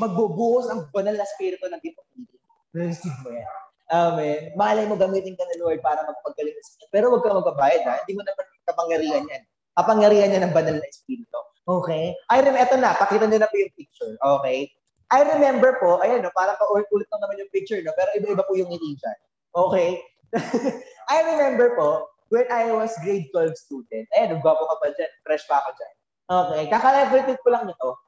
[0.03, 2.27] magbubuhos ang banal na spirito ng healing.
[2.75, 3.51] Receive mo yan.
[3.93, 4.57] Amen.
[4.57, 6.89] Malay mo gamitin ka ng Lord para magpagaling sa kanya.
[6.91, 8.01] Pero huwag ka magbabayad ha.
[8.03, 9.43] Hindi mo naman kapangyarihan yan.
[9.77, 11.39] Kapangyarihan yan ng banal na espiritu.
[11.69, 12.17] Okay?
[12.33, 14.17] I remember, eto na, pakita nyo na po yung picture.
[14.17, 14.73] Okay?
[15.13, 17.93] I remember po, ayan no, parang ka-ulit lang naman yung picture, no?
[17.93, 19.19] pero iba-iba po yung ngiti dyan.
[19.53, 20.01] Okay?
[21.13, 25.45] I remember po, when I was grade 12 student, ayan, gwapo ka pa dyan, fresh
[25.45, 25.95] pa ako dyan.
[26.33, 28.01] Okay, kakaleverate ko lang nito.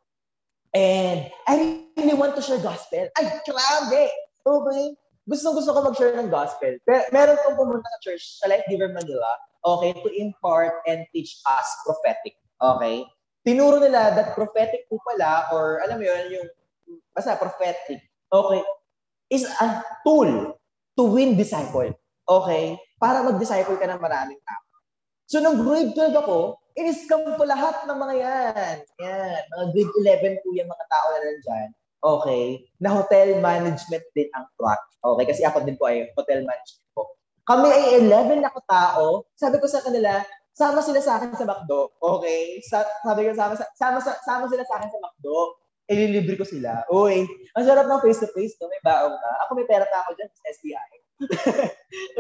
[0.73, 3.05] And I really want to share gospel.
[3.21, 4.09] Ay, grabe!
[4.49, 4.97] Okay?
[5.25, 6.77] gusto gusto ko mag-share ng gospel.
[6.85, 11.40] Pero meron kong pumunta sa church sa Life Giver Manila, okay, to impart and teach
[11.49, 12.37] us prophetic.
[12.61, 13.09] Okay?
[13.45, 16.49] Tinuro nila that prophetic po pala, or alam mo yun, yung,
[17.14, 18.01] basta prophetic,
[18.33, 18.62] okay,
[19.31, 20.57] is a tool
[20.99, 21.90] to win disciple.
[22.25, 22.79] Okay?
[22.97, 24.62] Para mag-disciple ka ng maraming tao.
[25.29, 28.77] So, nung grade 12 ako, in-scam ko lahat ng mga yan.
[29.01, 29.40] Yan.
[29.53, 29.94] Mga grade
[30.38, 31.70] 11 po yung mga tao na nandyan
[32.05, 34.83] okay, na hotel management din ang track.
[35.01, 37.16] Okay, kasi ako din po ay hotel management po.
[37.49, 39.25] Kami ay 11 na katao.
[39.37, 40.20] Sabi ko sa kanila,
[40.53, 41.97] sama sila sa akin sa McDo.
[41.99, 42.61] Okay?
[42.68, 45.57] Sa, sabi ko, sama, sama, sama, sama sila sa akin sa McDo.
[45.85, 46.81] Ililibre ko sila.
[46.88, 48.73] Uy, ang sarap ng face-to-face, no?
[48.73, 49.31] May baong ka.
[49.44, 50.90] Ako may pera pa ako dyan sa SBI.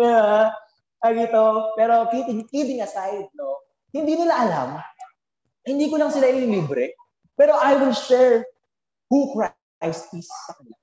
[0.00, 0.52] yeah.
[1.00, 1.44] Ay, ito.
[1.76, 3.64] Pero kidding, kidding aside, no?
[3.92, 4.68] Hindi nila alam.
[5.64, 6.92] Hindi ko lang sila ililibre.
[7.40, 8.44] Pero I will share
[9.08, 10.78] who Christ is sa kanila.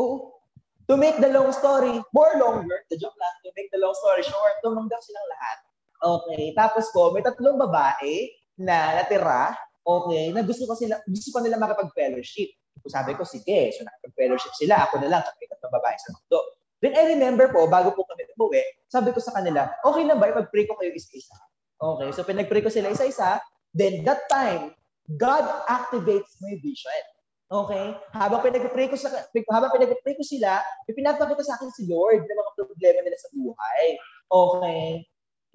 [0.00, 0.40] Oo.
[0.88, 4.20] To make the long story more longer, the joke lang, to make the long story
[4.20, 5.58] short, tumanggap silang lahat.
[6.04, 6.52] Okay.
[6.52, 8.28] Tapos po, may tatlong babae
[8.60, 12.50] na natira, okay, na gusto ko sila, gusto ko nila makapag-fellowship.
[12.84, 13.72] So sabi ko, sige.
[13.76, 14.88] So nakapag-fellowship sila.
[14.88, 16.38] Ako na lang, kasi tatlong babae sa mundo.
[16.84, 18.60] Then I remember po, bago po kami umuwi,
[18.92, 21.36] sabi ko sa kanila, okay na ba, ipag-pray ko kayo isa-isa.
[21.80, 23.40] Okay, so pinag-pray ko sila isa-isa,
[23.72, 24.76] then that time,
[25.16, 27.04] God activates my vision.
[27.48, 27.92] Okay?
[28.16, 29.12] Habang pinag-pray ko, sa,
[29.52, 33.84] habang pinag-pray ko sila, ipinapakita sa akin si Lord ng mga problema nila sa buhay.
[34.28, 34.84] Okay?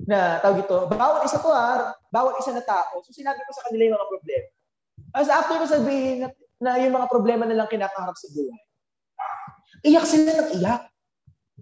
[0.08, 3.04] Na, tawag ito, bawat isa to ha, bawat isa na tao.
[3.04, 4.48] So sinabi ko sa kanila yung mga problema.
[5.12, 8.62] As after ko sabihin na, na yung mga problema nilang kinakaharap sa buhay,
[9.84, 10.88] iyak sila ng iyak.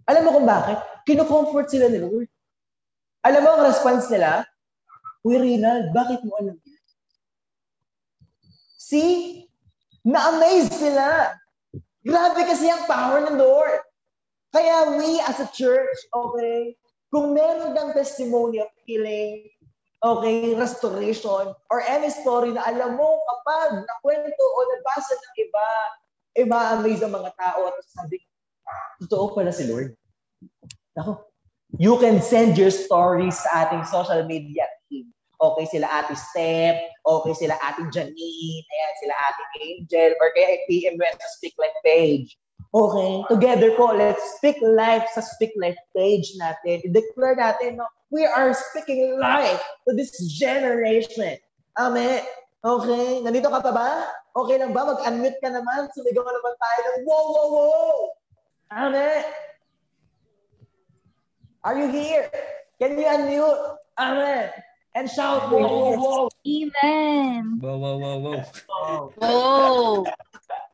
[0.08, 0.80] Alam mo kung bakit?
[1.10, 2.30] Kino-comfort sila ni Lord.
[3.26, 4.46] Alam mo ang response nila?
[5.26, 6.84] Uy, Rinald, bakit mo alam yan?
[8.78, 9.44] See?
[10.08, 11.36] Na-amaze sila.
[12.08, 13.84] Grabe kasi ang power ng Lord.
[14.56, 16.72] Kaya we as a church, okay,
[17.12, 19.48] kung meron kang testimony of healing,
[20.04, 25.68] okay, restoration, or any story na alam mo kapag nakwento o nabasa ng iba,
[26.38, 28.22] eh ma-amaze ang mga tao at sabi,
[29.02, 29.96] totoo pala si Lord.
[31.00, 31.26] Ako,
[31.82, 35.10] you can send your stories sa ating social media team.
[35.38, 40.98] Okay sila Ate Steph, okay sila Ate Janine, ayan sila Ate Angel, or kaya PM
[40.98, 42.34] sa Speak Life page.
[42.76, 46.84] Okay, together po, let's speak life sa Speak Life page natin.
[46.84, 51.40] I-declare natin, no, we are speaking life to this generation.
[51.80, 52.28] Amen.
[52.68, 53.92] Okay, nandito ka pa ba?
[54.36, 54.84] Okay lang ba?
[54.84, 55.88] Mag-unmute ka naman.
[55.96, 57.98] Sumigaw naman tayo ng wow, wow, wow.
[58.76, 59.24] Amen.
[61.64, 62.28] Are you here?
[62.84, 63.80] Can you unmute?
[63.96, 64.52] Amen.
[64.92, 66.24] And shout, wow, wow, wow.
[66.44, 67.64] Amen.
[67.64, 68.44] Wow, wow, wow, wow.
[69.24, 70.04] Oh.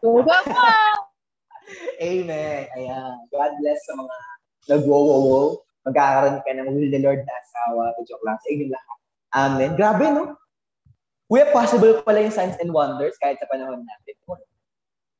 [0.02, 0.98] Wow, wow.
[2.02, 2.62] Amen.
[2.78, 3.16] Ayan.
[3.32, 4.16] God bless sa mga
[4.74, 5.60] nag-wow-wow.
[5.84, 7.92] Magkakaroon ka ng will the Lord na asawa.
[8.08, 8.98] Joke lang sa inyo lahat.
[9.34, 9.72] Amen.
[9.76, 10.38] Grabe, no?
[11.28, 14.16] We possible pala yung signs and wonders kahit sa panahon natin.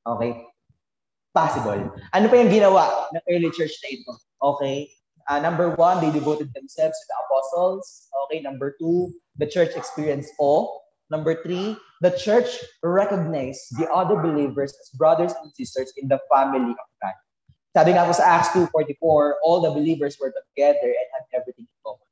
[0.04, 0.32] Okay?
[1.34, 1.90] Possible.
[2.14, 4.12] Ano pa yung ginawa ng early church na ito?
[4.44, 4.92] Okay?
[5.32, 8.12] Uh, number one, they devoted themselves to the apostles.
[8.28, 10.68] Okay, number two, the church experienced awe.
[11.14, 12.50] Number three, the church
[12.82, 17.14] recognized the other believers as brothers and sisters in the family of God.
[17.78, 18.98] Sabi nga po sa Acts 2.44,
[19.46, 22.10] all the believers were together and had everything in common.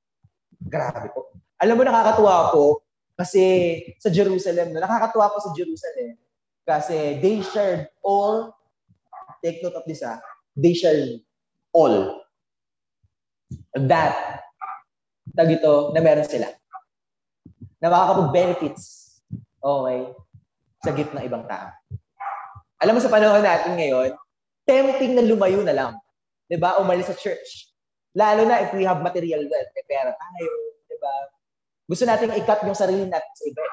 [0.69, 1.33] Grabe po.
[1.65, 2.85] Alam mo, nakakatuwa po
[3.17, 3.41] kasi
[3.97, 6.13] sa Jerusalem, nakakatuwa po sa Jerusalem
[6.69, 8.53] kasi they shared all,
[9.41, 10.21] take note of this ah,
[10.53, 11.25] they shared
[11.73, 12.21] all
[13.73, 14.45] that
[15.33, 16.60] tag ito na meron sila.
[17.81, 19.17] Na makakapag-benefits
[19.61, 19.99] okay,
[20.85, 21.73] sa gift ng ibang tao.
[22.81, 24.13] Alam mo sa panahon natin ngayon,
[24.65, 25.91] tempting na lumayo na lang.
[26.45, 26.77] 'Di ba?
[26.81, 27.73] Umalis sa church.
[28.13, 30.49] Lalo na if we have material wealth, may pera tayo,
[30.89, 31.13] 'di ba?
[31.89, 33.65] Gusto nating i-cut yung sarili natin sa iba.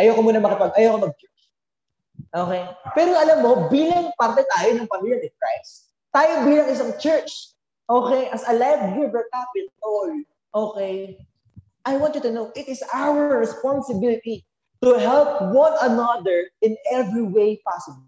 [0.00, 1.40] Ayoko muna makapag ayoko mag-church.
[2.30, 2.62] Okay?
[2.94, 7.50] Pero alam mo, bilang parte tayo ng pamilya ni Christ, tayo bilang isang church,
[7.90, 10.22] Okay, as a life giver capital,
[10.54, 11.18] okay,
[11.84, 14.44] I want you to know it is our responsibility
[14.84, 18.04] to help one another in every way possible.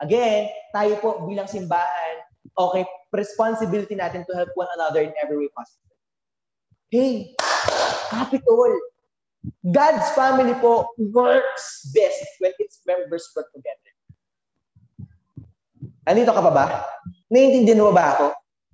[0.00, 2.22] Again, tayo po bilang simbahan,
[2.54, 5.96] okay, responsibility natin to help one another in every way possible.
[6.88, 7.34] Hey,
[8.08, 8.72] capital.
[9.68, 13.92] God's family po works best when its members work together.
[16.08, 16.64] Andito ka pa ba?
[17.28, 18.26] Naiintindihan mo ba ako?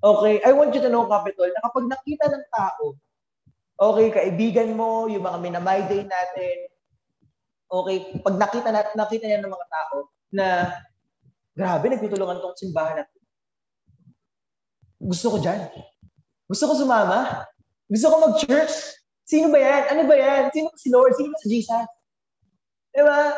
[0.05, 2.95] Okay, I want you to know, Capitol, na kapag nakita ng tao,
[3.79, 6.57] okay, kaibigan mo, yung mga minamay natin,
[7.71, 9.97] okay, pag nakita, na, nakita niya ng mga tao
[10.31, 10.47] na,
[11.55, 13.21] grabe, nagtutulungan tong simbahan natin.
[15.05, 15.69] Gusto ko dyan.
[16.49, 17.45] Gusto ko sumama.
[17.91, 18.75] Gusto ko mag-church.
[19.25, 19.83] Sino ba yan?
[19.93, 20.43] Ano ba yan?
[20.53, 21.17] Sino si Lord?
[21.17, 21.89] Sino ba si Jesus?
[22.95, 23.33] Diba?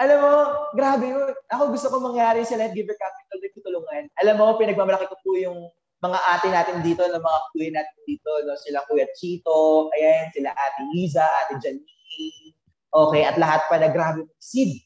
[0.00, 0.34] Alam mo,
[0.74, 1.30] grabe yun.
[1.52, 4.02] Ako gusto ko mangyari sa Let Giver Capital nagtutulungan.
[4.18, 5.68] Alam mo, pinagmamalaki ko po yung
[6.02, 8.58] mga ate natin dito, ng mga kuya natin dito, no?
[8.58, 12.58] sila Kuya Chito, ayan, sila Ate Liza, Ate Janine,
[12.90, 14.82] okay, at lahat pa na grabe seed.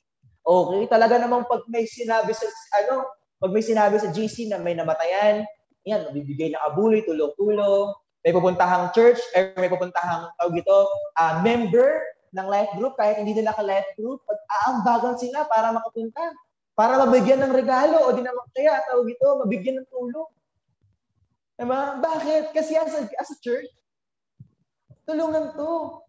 [0.47, 2.45] Okay, talaga namang pag may sinabi sa,
[2.85, 3.09] ano,
[3.41, 5.43] pag may sinabi sa GC na may namatayan,
[5.89, 10.79] yan, bibigay ng abuloy, tulong-tulong, may pupuntahang church, or may pupuntahang, tawag ito,
[11.17, 12.03] uh, member
[12.37, 16.23] ng life group, kahit hindi nila ka-life group, pag aambagan sila para makapunta,
[16.77, 20.29] para mabigyan ng regalo, o di naman kaya, tawag ito, mabigyan ng tulong.
[21.57, 21.99] Diba?
[22.05, 22.53] Bakit?
[22.53, 23.69] Kasi as a, as a church,
[25.09, 26.05] tulungan to.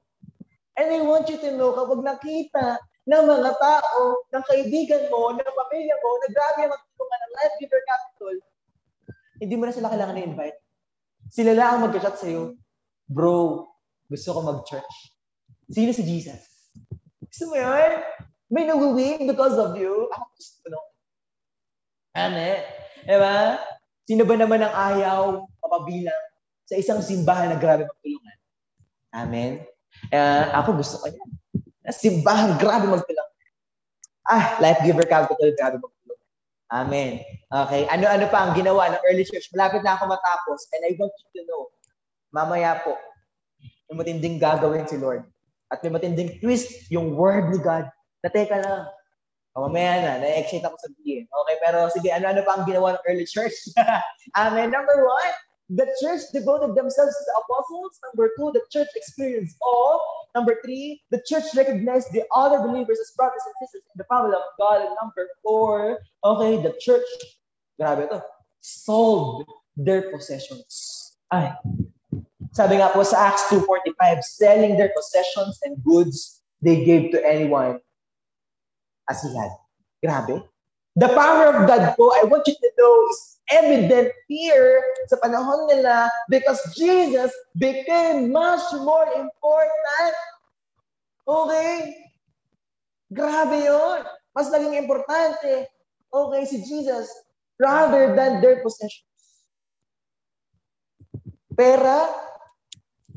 [0.77, 5.41] And I want you to know, kapag nakita ng mga tao, ng kaibigan mo, ng
[5.55, 8.35] pamilya mo, na grabe ang magtulungan ng Life Giver Capital,
[9.41, 10.59] hindi mo na sila kailangan i-invite.
[11.31, 12.59] Sila lang ang mag-chat sa'yo,
[13.07, 13.65] bro,
[14.11, 14.93] gusto ko mag-church.
[15.71, 16.43] Sino si Jesus?
[17.31, 17.91] Gusto mo yun?
[18.47, 20.07] May nag-win because of you.
[20.11, 20.79] Ako gusto ko.
[22.15, 22.63] Amen.
[23.03, 23.59] Diba?
[24.07, 25.21] Sino ba naman ang ayaw
[25.59, 26.23] mapabilang
[26.63, 28.37] sa isang simbahan na grabe magtulungan?
[29.11, 29.51] Amen.
[30.15, 31.29] Uh, ako gusto ko yan.
[31.91, 33.35] Simbahan, grabe magtulungan.
[34.27, 36.27] Ah, life giver capital, grabe magtulungan.
[36.71, 37.23] Amen.
[37.47, 37.87] Okay.
[37.87, 39.51] Ano-ano pa ang ginawa ng early church?
[39.55, 41.71] Malapit na ako matapos and I want you to know,
[42.31, 42.95] mamaya po,
[43.87, 45.23] may matinding gagawin si Lord.
[45.67, 47.87] At may matinding twist yung word ni God
[48.23, 48.83] na teka lang,
[49.57, 51.25] o, oh, mamaya na, na-excite ako sabihin.
[51.25, 53.57] Okay, pero sige, ano-ano pa ang ginawa ng early church?
[54.37, 54.69] Amen.
[54.69, 55.33] Number one,
[55.73, 57.97] the church devoted themselves to the apostles.
[58.05, 59.97] Number two, the church experienced awe.
[60.37, 64.37] Number three, the church recognized the other believers as brothers and sisters in the family
[64.37, 64.85] of God.
[64.85, 67.09] And number four, okay, the church,
[67.81, 68.21] grabe ito,
[68.61, 71.17] sold their possessions.
[71.33, 71.49] Ay,
[72.53, 77.81] sabi nga po sa Acts 2.45, selling their possessions and goods they gave to anyone
[79.09, 79.51] as he had.
[80.03, 80.43] Grabe.
[80.97, 85.69] The power of God po, I want you to know, is evident here sa panahon
[85.69, 90.15] nila because Jesus became much more important.
[91.27, 91.95] Okay?
[93.13, 94.03] Grabe yon.
[94.33, 95.65] Mas naging importante,
[96.13, 97.09] okay, si Jesus
[97.57, 99.05] rather than their possessions.
[101.57, 102.05] Pera,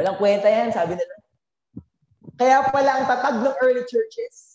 [0.01, 1.15] walang kwenta yan, sabi nila.
[2.41, 4.50] Kaya pala ang tatag ng early churches,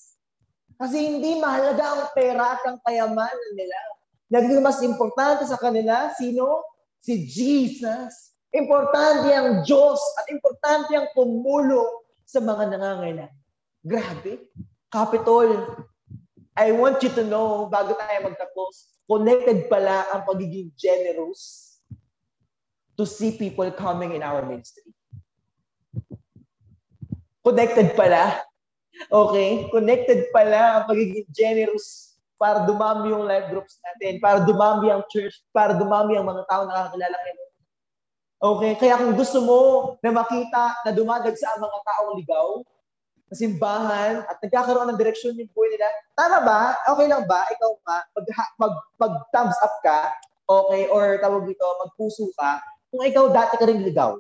[0.76, 3.80] kasi hindi mahalaga ang pera at ang kayamanan nila.
[4.32, 6.66] Naging mas importante sa kanila, sino?
[7.00, 8.36] Si Jesus.
[8.52, 13.44] Importante ang Diyos at importante ang tumulong sa mga nangangailangan.
[13.86, 14.50] Grabe.
[14.90, 15.76] Capitol,
[16.56, 21.76] I want you to know, bago tayo magtapos, connected pala ang pagiging generous
[22.96, 24.88] to see people coming in our ministry.
[27.46, 28.42] Connected pala
[29.12, 29.70] Okay?
[29.72, 35.40] Connected pala ang pagiging generous para dumami yung life groups natin, para dumami ang church,
[35.56, 37.44] para dumami ang mga tao na nakakilala kayo.
[38.46, 38.72] Okay?
[38.78, 39.60] Kaya kung gusto mo
[40.04, 42.48] na makita na dumadag sa mga taong ligaw,
[43.26, 46.62] sa simbahan, at nagkakaroon ng direksyon yung buhay nila, tama ba?
[46.94, 47.42] Okay lang ba?
[47.58, 48.28] Ikaw nga, mag,
[48.62, 50.14] mag, mag thumbs up ka,
[50.46, 52.62] okay, or tawag dito, magpuso ka,
[52.94, 54.14] kung ikaw dati ka rin ligaw.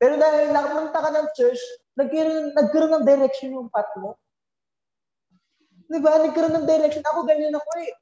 [0.00, 1.60] Pero dahil nakapunta ka ng church,
[1.98, 4.18] nagkaroon, nagkaroon ng direction yung path mo.
[5.90, 6.18] Di ba?
[6.22, 7.02] Nagkaroon ng direction.
[7.06, 7.92] Ako ganyan ako eh.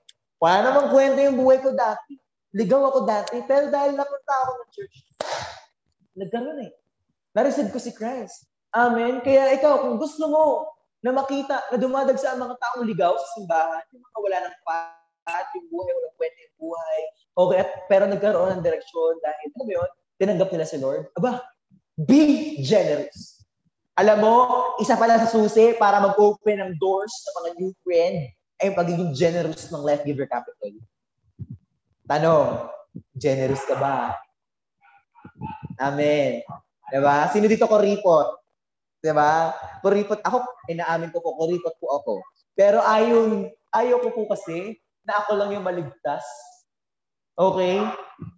[0.43, 2.19] Wala namang kwento yung buhay ko dati.
[2.53, 3.41] Ligaw ako dati.
[3.47, 4.97] Pero dahil napunta ako ng church,
[6.19, 6.73] nagkaroon eh.
[7.33, 8.45] Nareceive ko si Christ.
[8.73, 9.21] Amen.
[9.25, 10.69] Kaya ikaw, kung gusto mo
[11.05, 15.49] na makita na dumadag sa mga taong ligaw sa simbahan, yung mga wala ng path,
[15.57, 17.01] yung buhay, walang kwento yung buhay.
[17.33, 21.09] Okay, at, pero nagkaroon ng direksyon dahil, ano yun, tinanggap nila si Lord.
[21.17, 21.41] Aba,
[21.97, 23.32] be generous.
[23.93, 24.37] Alam mo,
[24.81, 29.13] isa pala sa susi para mag-open ng doors sa mga new friend ay yung pagiging
[29.13, 30.73] generous ng Life Giver Capital.
[32.09, 32.73] Tanong,
[33.21, 34.17] generous ka ba?
[35.77, 36.41] Amen.
[36.89, 37.29] Diba?
[37.37, 38.41] Sino dito ko report?
[39.05, 39.53] Diba?
[39.85, 40.41] Kuripot ako,
[40.73, 42.13] inaamin ko po, kuripot po ako.
[42.57, 46.25] Pero ayon, ayaw ko po kasi na ako lang yung maligtas.
[47.37, 47.77] Okay?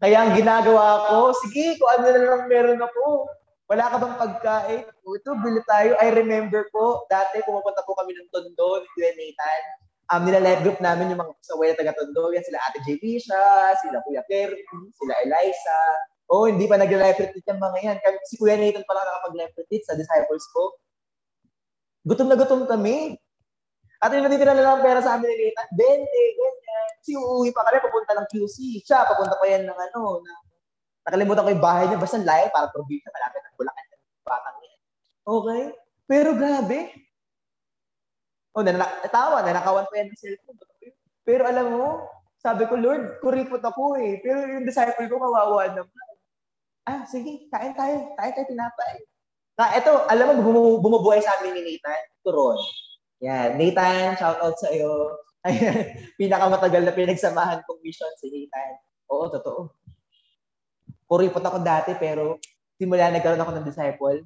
[0.03, 3.31] Kaya ang ginagawa ko, sige, kung ano na lang meron ako,
[3.68, 4.83] wala ka bang pagkain?
[5.09, 5.96] O, ito, bili tayo.
[6.00, 9.64] I remember po, dati pumupunta po kami ng Tondo, ni Nathan.
[10.12, 12.29] Um, nila live group namin yung mga kasaway na taga Tondo.
[12.37, 14.61] Yan sila Ate JB siya, sila Kuya Kerry,
[15.00, 15.81] sila Eliza.
[16.29, 17.98] Oh, hindi pa nag-live retreat yung mga yan.
[18.05, 20.77] Kami, si Kuya Nathan pala nakapag-live retreat sa disciples ko.
[22.05, 23.16] Gutom na gutom kami.
[24.05, 26.05] At yung natitira na lang pera sa amin ni Nathan, 20,
[26.37, 26.88] ganyan.
[27.00, 28.85] Si uuwi pa kami, papunta ng QC.
[28.85, 30.43] Siya, papunta pa yan ng ano, ng
[31.05, 32.01] Nakalimutan ko yung bahay niya.
[32.01, 33.87] Basta layo, para probinsya, malapit ng Bulacan.
[34.25, 34.81] Batang yan.
[35.25, 35.62] Okay?
[36.09, 36.79] Pero grabe.
[38.57, 40.57] Oh, nanatawa, nanakawan pa yan ng cellphone.
[41.25, 41.88] Pero alam mo,
[42.40, 44.21] sabi ko, Lord, kuripot ako eh.
[44.25, 46.07] Pero yung disciple ko, kawawa naman.
[46.85, 48.17] Ah, sige, kain tayo.
[48.17, 48.95] Kain tayo tinapay.
[49.61, 52.59] Na, ito, alam mo, bum- bumubuhay sa amin ni Nathan, Turon.
[53.25, 55.21] Yan, Nathan, shout out sa iyo.
[55.45, 58.81] Ayan, pinakamatagal na pinagsamahan kong mission si Nathan.
[59.12, 59.84] Oo, totoo
[61.15, 62.43] kuripot ako dati, pero
[62.75, 64.19] simula nagkaroon ako ng disciple,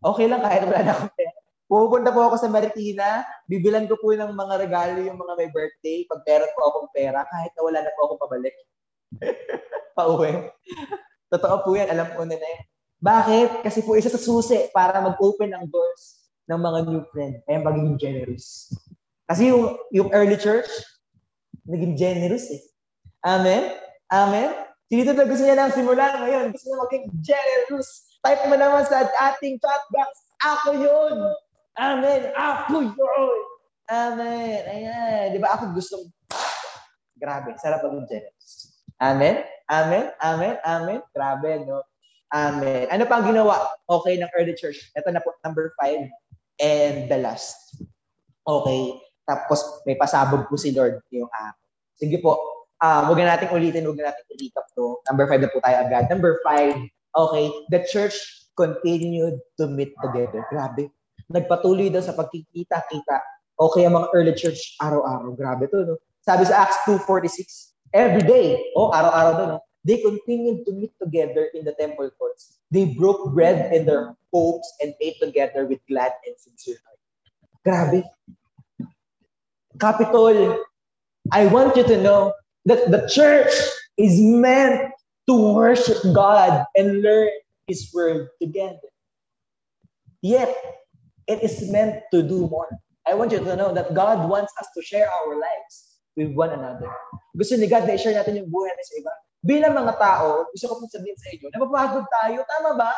[0.00, 1.36] okay lang kahit wala na pera.
[1.70, 6.02] Pupunta po ako sa Maritina, bibilan ko po ng mga regalo yung mga may birthday,
[6.08, 8.56] pag pera po akong pera, kahit na wala na po akong pabalik.
[9.96, 10.50] Pauwi.
[11.30, 12.64] Totoo po yan, alam ko na na yan.
[13.00, 13.50] Bakit?
[13.62, 17.38] Kasi po isa sa susi para mag-open ang doors ng mga new friend.
[17.46, 18.74] Kaya magiging generous.
[19.30, 20.66] Kasi yung, yung early church,
[21.70, 22.62] naging generous eh.
[23.22, 23.78] Amen?
[24.10, 24.69] Amen?
[24.90, 26.50] Dito na gusto niya lang simula ngayon?
[26.50, 28.18] Gusto niya maging generous.
[28.26, 30.10] Type mo naman sa ating chat box.
[30.42, 31.14] Ako yun.
[31.78, 32.34] Amen.
[32.34, 33.38] Ako yun.
[33.86, 34.60] Amen.
[34.66, 35.30] Ayan.
[35.30, 35.94] Di ba ako gusto
[37.22, 37.54] Grabe.
[37.62, 38.82] Sarap maging generous.
[38.98, 39.46] Amen.
[39.70, 40.10] Amen.
[40.18, 40.58] Amen.
[40.66, 41.00] Amen.
[41.14, 41.86] Grabe, no?
[42.34, 42.90] Amen.
[42.90, 43.70] Ano pa ang ginawa?
[43.86, 44.90] Okay, ng early church.
[44.98, 46.10] Ito na po, number five.
[46.58, 47.78] And the last.
[48.42, 48.98] Okay.
[49.22, 51.58] Tapos may pasabog po si Lord yung araw.
[51.94, 54.98] Sige po, uh, huwag na natin ulitin, huwag na natin i-recap to.
[55.08, 56.08] Number five na po tayo agad.
[56.08, 56.74] Number five,
[57.16, 58.16] okay, the church
[58.56, 60.44] continued to meet together.
[60.52, 60.90] Grabe.
[61.30, 63.16] Nagpatuloy daw sa pagkikita-kita.
[63.60, 65.36] Okay, ang mga early church, araw-araw.
[65.36, 65.96] Grabe to, no?
[66.24, 69.58] Sabi sa Acts 2.46, every day, oh, araw-araw daw, no?
[69.80, 72.60] They continued to meet together in the temple courts.
[72.68, 77.00] They broke bread in their homes and ate together with glad and sincere heart.
[77.64, 78.04] Grabe.
[79.80, 80.60] Capitol,
[81.32, 82.36] I want you to know
[82.66, 83.52] that the church
[83.96, 84.92] is meant
[85.28, 87.30] to worship God and learn
[87.66, 88.90] His word together.
[90.20, 90.52] Yet,
[91.26, 92.68] it is meant to do more.
[93.08, 96.52] I want you to know that God wants us to share our lives with one
[96.52, 96.90] another.
[97.32, 99.12] Gusto ni God na i-share natin yung buhay natin sa iba.
[99.40, 102.44] Bilang mga tao, gusto ko pong sabihin sa inyo, napapagod tayo.
[102.44, 102.92] Tama ba?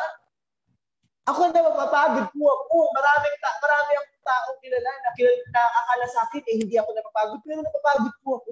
[1.31, 2.77] Ako na mapapagod po ako.
[2.91, 6.89] Maraming, ta- marami ang taong kilala na, kilala, na akala sa akin, eh, hindi ako
[6.91, 7.39] napapagod.
[7.47, 8.49] Pero napapagod po ako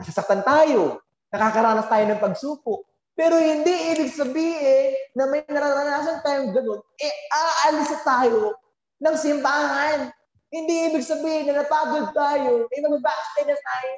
[0.00, 1.00] nasasaktan tayo,
[1.32, 2.84] nakakaranas tayo ng pagsuko.
[3.16, 8.60] Pero hindi ibig sabihin na may nararanasan tayong ganun, eh aalis tayo
[9.00, 10.12] ng simbahan.
[10.52, 13.94] Hindi ibig sabihin na napagod tayo, eh mag-backslide na tayo.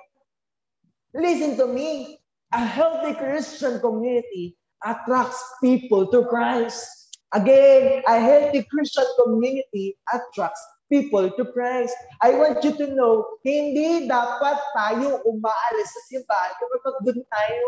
[1.19, 2.23] Listen to me.
[2.55, 7.13] A healthy Christian community attracts people to Christ.
[7.37, 11.95] Again, a healthy Christian community attracts people to Christ.
[12.21, 17.67] I want you to know, hindi dapat tayo umaalis sa simbahan kapag doon tayo.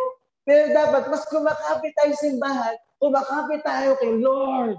[0.48, 4.76] Pero dapat mas kumakapit tayo sa simbahan, kumakapit tayo kay Lord.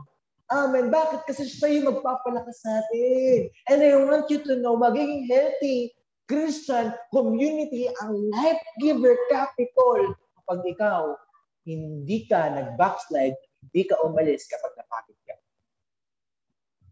[0.52, 0.92] Amen.
[0.92, 1.24] Bakit?
[1.32, 3.48] Kasi siya yung magpapalakas sa atin.
[3.72, 5.96] And I want you to know, magiging healthy
[6.28, 11.16] Christian community ang life giver capital kapag ikaw
[11.64, 15.36] hindi ka nag-backslide, hindi ka umalis kapag napagod ka.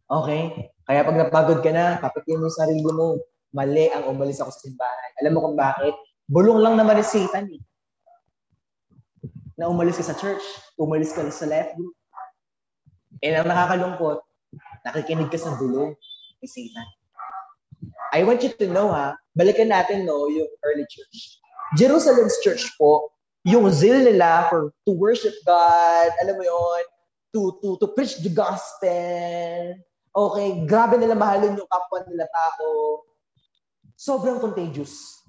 [0.07, 0.43] Okay?
[0.89, 3.21] Kaya pag napagod ka na, kapitin mo yung sarili mo.
[3.53, 5.11] Mali ang umalis ako sa simbahan.
[5.21, 5.93] Alam mo kung bakit?
[6.25, 7.61] Bulong lang naman ni Satan eh.
[9.53, 10.41] Na umalis ka sa church,
[10.81, 11.93] umalis ka sa life group.
[13.21, 14.17] And ang nakakalungkot,
[14.89, 15.93] nakikinig ka sa bulong
[16.41, 16.87] ni Satan.
[18.09, 21.37] I want you to know ha, balikan natin no, yung early church.
[21.77, 23.13] Jerusalem's church po,
[23.45, 26.83] yung zeal nila for to worship God, alam mo yon,
[27.29, 29.77] to to to preach the gospel,
[30.09, 33.01] Okay, grabe nila mahalin yung kapwa nila tao.
[33.93, 35.21] Sobrang contagious.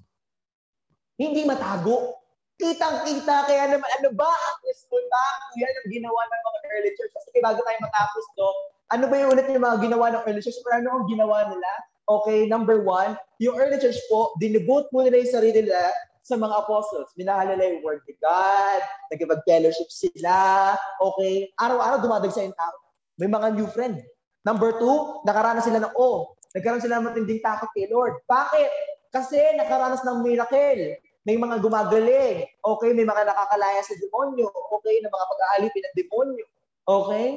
[1.21, 2.17] Hindi matago.
[2.57, 5.21] Kitang-kita, kaya naman, ano ba ang resulta?
[5.57, 7.13] Yan ang ginawa ng mga early church.
[7.13, 8.49] Kasi bago tayo matapos to,
[8.93, 10.57] ano ba yung ulit yung mga ginawa ng early church?
[10.65, 11.69] Pero ano ang ginawa nila?
[12.09, 16.53] Okay, number one, yung early church po, dinibut mo nila yung sarili nila sa mga
[16.65, 17.09] apostles.
[17.17, 18.81] Minahal nila yung word of God,
[19.13, 21.49] nagkipag-fellowship sila, okay?
[21.57, 22.75] Araw-araw dumadag sa yung tao.
[23.17, 24.01] May mga new friend.
[24.41, 28.17] Number two, nakaranas sila ng oh, nagkaroon sila ng matinding takot kay Lord.
[28.25, 28.71] Bakit?
[29.13, 30.97] Kasi nakaranas ng miracle.
[31.21, 32.49] May mga gumagaling.
[32.65, 34.49] Okay, may mga nakakalaya sa demonyo.
[34.49, 36.45] Okay, na mga pag-aalipin ng demonyo.
[36.89, 37.27] Okay?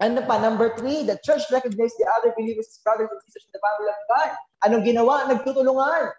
[0.00, 0.36] Ano pa?
[0.40, 3.88] Number three, the church recognized the other believers as brothers and sisters in the family
[3.88, 4.30] of God.
[4.68, 5.28] Anong ginawa?
[5.28, 6.12] Nagtutulungan.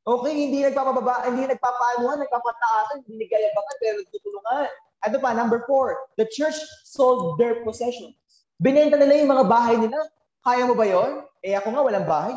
[0.00, 4.68] Okay, hindi nagpapababa, hindi nagpapaanuhan, nagpapataasan, hindi nagayabangan, pero nagtutulungan.
[5.06, 5.30] Ano pa?
[5.36, 6.56] Number four, the church
[6.88, 8.16] sold their possessions.
[8.60, 9.96] Binenta nila yung mga bahay nila.
[10.44, 11.24] Kaya mo ba yon?
[11.40, 12.36] Eh ako nga walang bahay.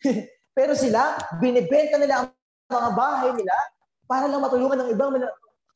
[0.56, 2.26] Pero sila, binibenta nila ang
[2.72, 3.52] mga bahay nila
[4.08, 5.20] para lang matulungan ng ibang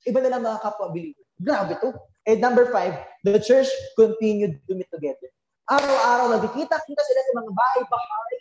[0.09, 1.25] iba na lang mga kapwa believer.
[1.37, 1.93] Grabe to.
[2.25, 2.97] And number five,
[3.29, 3.69] the church
[4.01, 5.29] continued to meet together.
[5.69, 8.37] Araw-araw nagkikita-kita sila sa mga bahay-bahay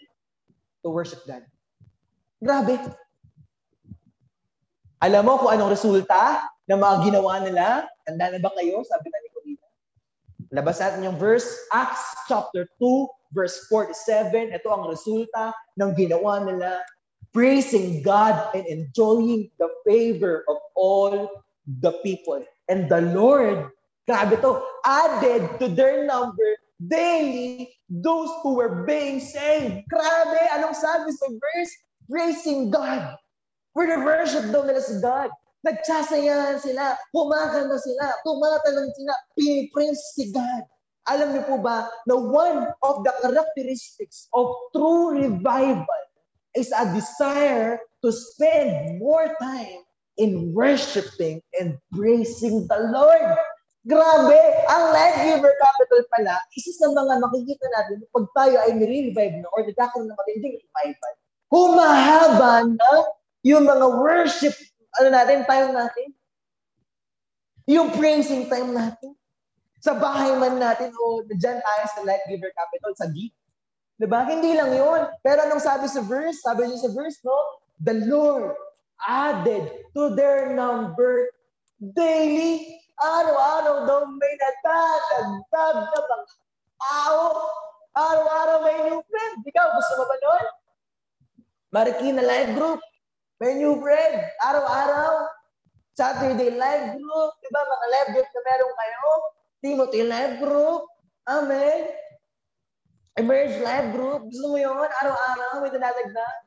[0.84, 1.44] to worship God.
[2.39, 2.80] Grabe.
[5.04, 7.66] Alam mo kung anong resulta ng mga ginawa nila?
[8.08, 8.84] Tanda na ba kayo?
[8.88, 9.33] Sabi na ni
[10.54, 14.54] Labas natin yung verse, Acts chapter 2, verse 47.
[14.54, 15.49] Ito ang resulta
[15.82, 16.78] ng ginawa nila.
[17.34, 21.41] Praising God and enjoying the favor of all
[21.82, 22.45] the people.
[22.70, 23.74] And the Lord,
[24.06, 29.89] grabe to, added to their number daily those who were being saved.
[29.89, 31.74] Grabe, anong sabi sa verse?
[32.06, 33.18] Praising God.
[33.74, 35.34] For the worship daw nila si God.
[35.64, 40.68] Nagsasayahan sila, kumakanta sila, tumatalon sila, pinipraise si God.
[41.07, 46.03] Alam niyo po ba na one of the characteristics of true revival
[46.55, 49.84] is a desire to spend more time
[50.20, 53.36] in worshiping and praising the Lord.
[53.84, 54.39] Grabe!
[54.72, 59.51] Ang Life Giver Capital pala, isa sa mga makikita natin pag tayo ay nire-revive na
[59.51, 61.14] or nagkakaroon ng matinding revival,
[61.51, 62.91] humahaba na
[63.43, 64.55] yung mga worship,
[65.00, 66.08] ano natin, time natin.
[67.70, 69.16] Yung praising time natin.
[69.84, 73.36] Sa bahay man natin o dyan tayo sa Life Giver Capital, sa geek.
[74.00, 74.24] Diba?
[74.26, 75.12] Hindi lang yun.
[75.22, 76.39] Pero anong sabi sa verse?
[76.44, 77.36] Sabi niya sa verse, no?
[77.84, 78.56] The Lord
[79.04, 81.30] added to their number
[81.80, 82.80] daily.
[83.00, 85.36] Araw-araw daw may natagdag
[85.91, 86.18] na mga
[86.80, 87.24] tao.
[87.94, 89.36] Araw-araw may new friend.
[89.44, 90.46] Ikaw, gusto mo ba nun?
[91.74, 92.80] Marikina Live Group.
[93.42, 94.14] New friend.
[94.46, 95.28] Araw-araw.
[95.94, 97.32] Saturday Live Group.
[97.42, 97.62] Diba?
[97.62, 99.06] Mga live group na meron kayo.
[99.64, 100.82] Timothy Live Group.
[101.26, 101.82] Amen.
[103.18, 104.22] Emerge Live Group.
[104.30, 104.90] Gusto mo yun?
[104.90, 106.38] Araw-araw may dinadagdag.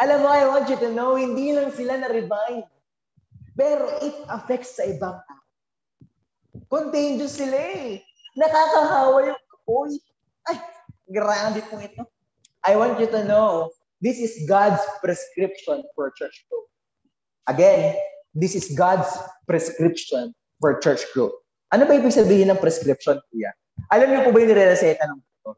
[0.00, 2.66] Alam mo, I want you to know, hindi lang sila na-revive.
[3.54, 5.44] Pero it affects sa ibang tao.
[6.72, 8.00] Contagious sila eh.
[8.34, 9.92] Nakakahawa yung kapoy.
[10.48, 10.56] Ay,
[11.10, 12.02] grabe po ito.
[12.64, 13.68] I want you to know,
[14.00, 16.68] this is God's prescription for church growth.
[17.48, 17.96] Again,
[18.34, 19.08] this is God's
[19.46, 21.36] prescription for church growth.
[21.70, 23.54] Ano ba ibig sabihin ng prescription, kuya?
[23.94, 25.54] Alam niyo po ba yung nirereseta ng doktor?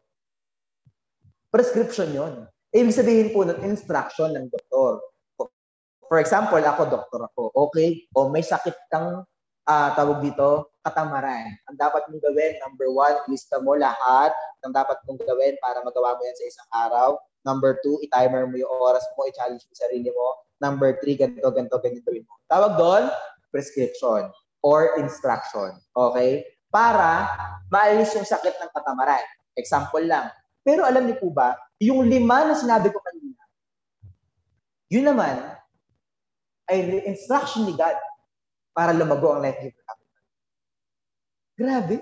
[1.48, 2.32] Prescription yon.
[2.72, 5.00] Ibig sabihin po ng instruction ng doktor.
[6.12, 7.42] For example, ako doktor ako.
[7.68, 8.04] Okay?
[8.12, 9.24] O may sakit kang
[9.66, 11.54] uh, tawag dito, katamaran.
[11.70, 14.34] Ang dapat mong gawin, number one, lista mo lahat
[14.66, 17.08] ng dapat mong gawin para magawa mo yan sa isang araw.
[17.42, 20.28] Number two, i-timer mo yung oras mo, i-challenge mo sarili mo.
[20.62, 22.34] Number three, ganito, ganito, ganito mo.
[22.46, 23.04] Tawag doon,
[23.50, 24.30] prescription
[24.62, 25.74] or instruction.
[25.94, 26.46] Okay?
[26.70, 27.26] Para
[27.70, 29.22] maalis yung sakit ng katamaran.
[29.58, 30.30] Example lang.
[30.62, 33.42] Pero alam niyo po ba, yung lima na sinabi ko kanina,
[34.86, 35.34] yun naman
[36.70, 37.98] ay instruction ni God
[38.72, 40.22] para lumago ang life giver capital.
[41.56, 41.96] Grabe.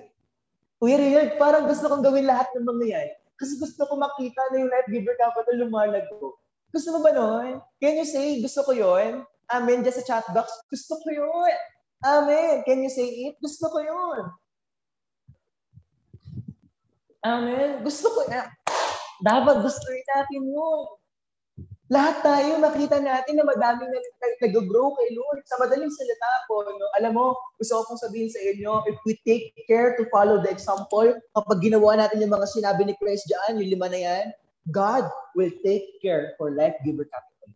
[0.81, 3.09] Kuya Richard, parang gusto kong gawin lahat ng mga yan.
[3.37, 6.41] Kasi gusto ko makita na yung life giver capital lumalago.
[6.71, 7.59] Gusto mo ba nun?
[7.83, 9.27] Can you say, gusto ko yon?
[9.51, 10.47] Amen, just sa chat box.
[10.71, 11.55] Gusto ko yun.
[12.07, 12.62] Amen.
[12.64, 13.37] Can you say it?
[13.43, 14.31] Gusto ko yun.
[17.27, 17.85] Amen.
[17.85, 18.49] Gusto ko na.
[19.21, 20.81] Dapat gusto rin natin yun.
[21.91, 23.99] Lahat tayo, makita natin na madami na
[24.47, 25.43] nag-grow kay Lord.
[25.51, 26.86] Sa madaling salita po, no?
[27.03, 30.55] alam mo, gusto ko pong sabihin sa inyo, if we take care to follow the
[30.55, 34.26] example, kapag ginawa natin yung mga sinabi ni Christ dyan, yung lima na yan,
[34.70, 37.51] God will take care for Life Giver Capital.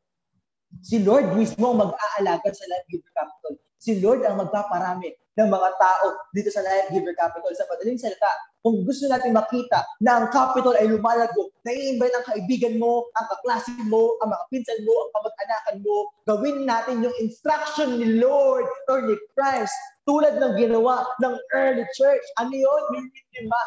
[0.83, 3.55] Si Lord mismo ang mag-aalaga sa Life Giver Capital.
[3.79, 7.53] Si Lord ang magpaparami ng mga tao dito sa Life Giver Capital.
[7.55, 8.31] Sa madaling salita,
[8.65, 13.75] kung gusto natin makita na ang capital ay lumalago, nai-invite ang kaibigan mo, ang kaklase
[13.91, 19.05] mo, ang mga pinsan mo, ang kamag-anakan mo, gawin natin yung instruction ni Lord or
[19.05, 19.75] ni Christ
[20.09, 22.25] tulad ng ginawa ng early church.
[22.41, 22.83] Ano yun?
[22.97, 23.63] Yung lima.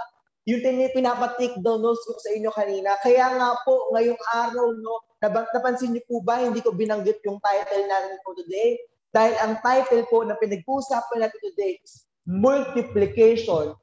[0.48, 2.96] Yung pinapatik daw no, sa inyo kanina.
[3.04, 7.84] Kaya nga po, ngayong araw, no, napansin niyo po ba, hindi ko binanggit yung title
[7.84, 8.80] natin for today.
[9.18, 13.74] Dahil ang title po na pinag-uusapan natin today is Multiplication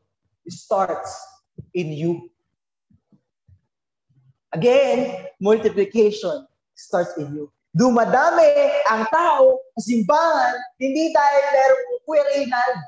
[0.46, 1.10] starts
[1.74, 2.30] in you.
[4.54, 6.46] Again, multiplication
[6.78, 7.50] starts in you.
[7.74, 8.46] Dumadami
[8.86, 12.78] ang tao simbahan, hindi dahil merong Kuya Reynald.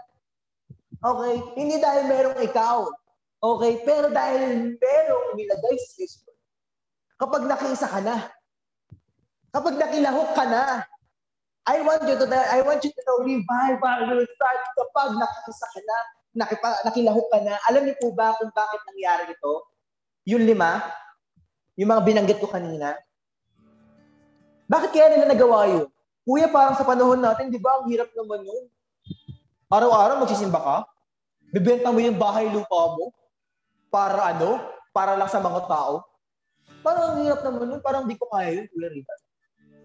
[1.02, 1.34] Okay?
[1.58, 2.86] Hindi dahil merong ikaw.
[3.42, 3.82] Okay?
[3.82, 6.38] Pero dahil merong nilagay sa Facebook.
[7.18, 8.30] Kapag nakisa ka na,
[9.50, 10.86] kapag nakilahok ka na,
[11.66, 15.80] I want you to I want you to know revival will start kapag nakisa ka
[15.82, 15.96] na
[16.36, 17.56] nakipa, nakilahok ka na.
[17.66, 19.52] Alam niyo po ba kung bakit nangyari ito?
[20.28, 20.84] Yung lima,
[21.80, 22.92] yung mga binanggit ko kanina,
[24.68, 25.86] bakit kaya nila nagawa yun?
[26.26, 28.64] Kuya, parang sa panahon natin, di ba, ang hirap naman yun.
[29.70, 30.76] Araw-araw magsisimba ka,
[31.54, 33.14] bibenta mo yung bahay lupa mo,
[33.94, 34.58] para ano?
[34.90, 36.02] Para lang sa mga tao.
[36.82, 39.14] Parang ang hirap naman yun, parang di ko kaya yun, Kuya Rita.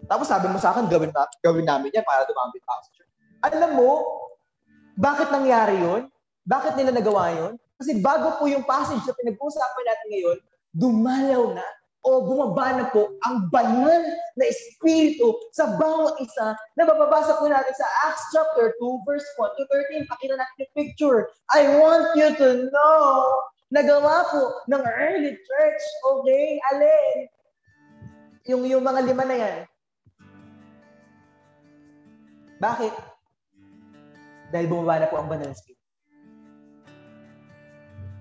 [0.06, 3.12] Tapos sabi mo sa akin, gawin, na, gawin namin yan para dumami tao sa church.
[3.42, 3.90] Alam mo,
[4.98, 6.10] bakit nangyari yun?
[6.46, 7.52] Bakit nila nagawa yun?
[7.78, 10.38] Kasi bago po yung passage na pinag-uusapan natin ngayon,
[10.74, 11.66] dumalaw na
[12.02, 14.02] o bumaba na po ang banal
[14.34, 19.54] na espiritu sa bawat isa na mababasa po natin sa Acts chapter 2 verse 1
[19.54, 20.10] to 13.
[20.10, 21.30] Pakita natin yung picture.
[21.54, 23.06] I want you to know
[23.70, 25.82] nagawa po ng early church.
[26.18, 27.16] Okay, alin?
[28.50, 29.58] Yung, yung mga lima na yan.
[32.62, 32.94] Bakit?
[34.54, 35.82] Dahil bumaba na po ang banal na spirit.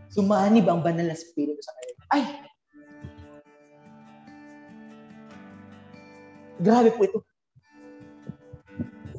[0.10, 2.02] Sumanib ang banal na spirit sa kanila.
[2.10, 2.24] Ay!
[6.66, 7.20] Grabe po ito.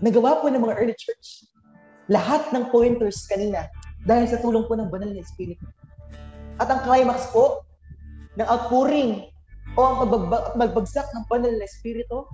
[0.02, 1.46] Nagawa po ng mga early church
[2.10, 3.70] lahat ng pointers kanina
[4.02, 5.58] dahil sa tulong po ng banal na spirit.
[6.58, 7.62] At ang climax po
[8.34, 9.30] ng outpouring
[9.78, 10.10] o ang
[10.58, 12.26] magbagsak ng banal na espiritu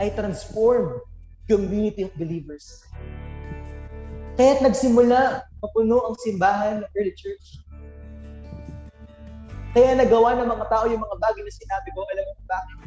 [0.00, 0.96] ay transform
[1.52, 2.88] community of believers.
[4.40, 7.60] Kaya't nagsimula mapuno ang simbahan ng early church.
[9.76, 12.78] Kaya nagawa ng mga tao yung mga bagay na sinabi ko, alam mo bakit?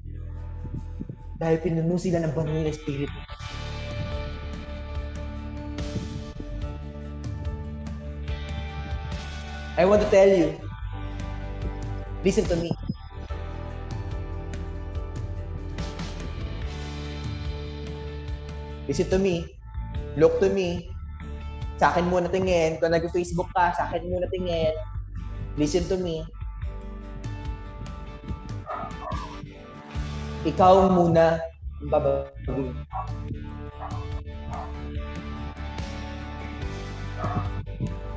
[1.38, 3.14] Dahil pinuno sila ng banal na Espiritu.
[9.76, 10.56] I want to tell you,
[12.24, 12.72] listen to me.
[18.86, 19.50] Listen to me.
[20.16, 20.94] Look to me.
[21.82, 22.78] Sa akin muna tingin.
[22.78, 24.72] Kung nag-Facebook ka, sa akin muna tingin.
[25.58, 26.22] Listen to me.
[30.46, 31.42] Ikaw muna
[31.82, 32.78] ang babaguhin.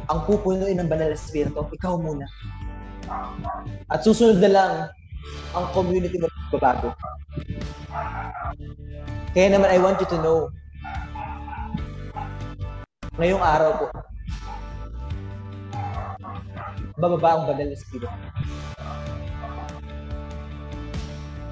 [0.09, 2.29] Ang pupunuin ng banal na spirito, ikaw muna.
[3.89, 4.73] At susunod na lang
[5.57, 6.93] ang community mo babago.
[9.37, 10.39] Kaya naman, I want you to know,
[13.21, 13.87] ngayong araw po,
[16.99, 18.13] bababa ang banal na spirit.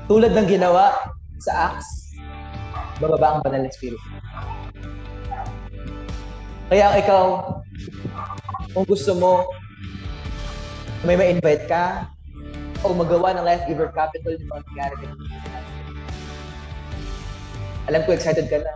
[0.07, 0.95] Tulad ng ginawa
[1.43, 2.15] sa Acts,
[2.99, 4.01] bababa ang banal na spirit.
[6.67, 7.55] Kaya ikaw,
[8.75, 9.47] kung gusto mo,
[11.07, 12.11] may ma-invite ka,
[12.87, 15.09] o magawa ng leftover capital ng mga nangyari ka
[17.87, 18.75] Alam ko, excited ka na.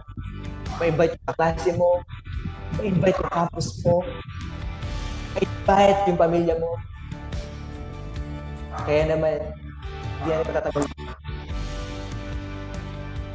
[0.79, 1.99] Ma-invite yung klase mo,
[2.79, 4.07] ma-invite yung campus mo,
[5.35, 6.79] ma-invite yung pamilya mo.
[8.87, 9.39] Kaya naman,
[10.23, 10.83] hindi na patatagal.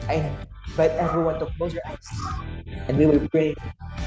[0.07, 0.31] I
[0.71, 2.07] invite everyone to close your eyes
[2.87, 3.51] and we will pray.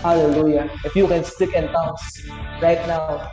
[0.01, 0.73] Hallelujah.
[0.89, 2.23] If you can stick and tongues
[2.62, 3.29] right now,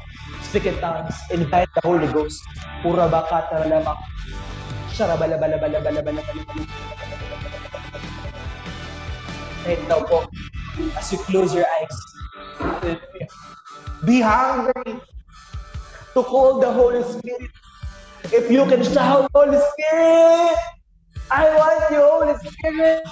[0.56, 2.40] speak in tongues, invite the Holy Ghost.
[2.82, 4.00] Pura baka talamak.
[9.66, 10.24] Right now po,
[10.96, 11.98] as you close your eyes,
[14.08, 14.96] be hungry
[16.16, 17.52] to call the Holy Spirit.
[18.32, 20.56] If you can shout, Holy Spirit,
[21.36, 23.04] I want you, Holy Spirit.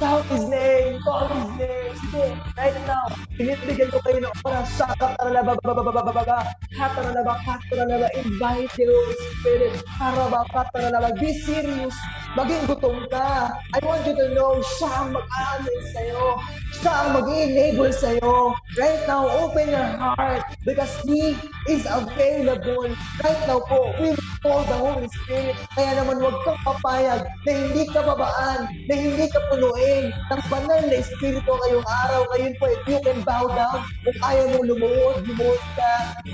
[0.00, 1.94] Shout His name, call His name.
[1.94, 2.26] Sige,
[2.58, 3.06] right now,
[3.38, 4.66] binibigyan ko kayo ng oras.
[4.74, 6.50] Sakataralaba, babababababa.
[6.74, 8.10] Kataralaba, kataralaba.
[8.18, 9.74] Invite the Holy Spirit.
[9.94, 11.14] Karaba, kataralaba.
[11.22, 11.94] Be serious.
[12.34, 13.54] Maging gutom ka.
[13.54, 16.42] I want you to know, siya ang mag-aamin sa'yo.
[16.82, 18.58] Siya ang mag-enable sa'yo.
[18.74, 21.38] Right now, open your heart because He
[21.70, 22.90] is available.
[23.22, 25.54] Right now po, we call the Holy Spirit.
[25.78, 30.80] Kaya naman huwag kang papayag na hindi ka babaan, na hindi ka punuin ng banal
[30.86, 32.26] na Espiritu ngayong araw.
[32.34, 35.92] Ngayon po, if you can bow down, kung kaya mo lumuhod, lumuhod ka,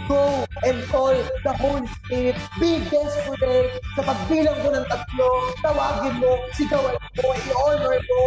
[0.08, 1.12] go and call
[1.44, 2.36] the Holy Spirit.
[2.56, 5.28] Be desperate sa pagbilang ko ng tatlo.
[5.60, 8.24] Tawagin mo, sigawan mo, i-honor mo.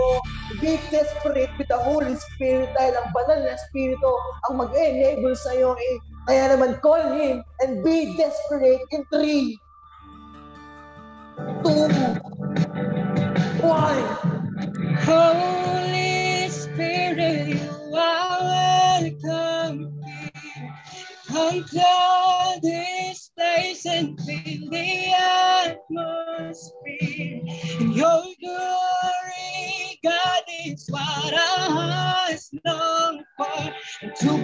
[0.62, 4.12] Be desperate with the Holy Spirit dahil ang banal na Espiritu
[4.50, 5.74] ang mag-enable sa'yo.
[5.74, 5.96] Eh.
[6.30, 9.60] Kaya naman, call Him and be desperate in three,
[11.66, 11.90] two,
[13.64, 14.33] one.
[14.96, 20.32] Holy Spirit, you are welcome here.
[21.28, 26.72] Come to this place and fill the atmosphere.
[27.80, 33.74] In your glory, God is what our hearts long for.
[34.20, 34.43] To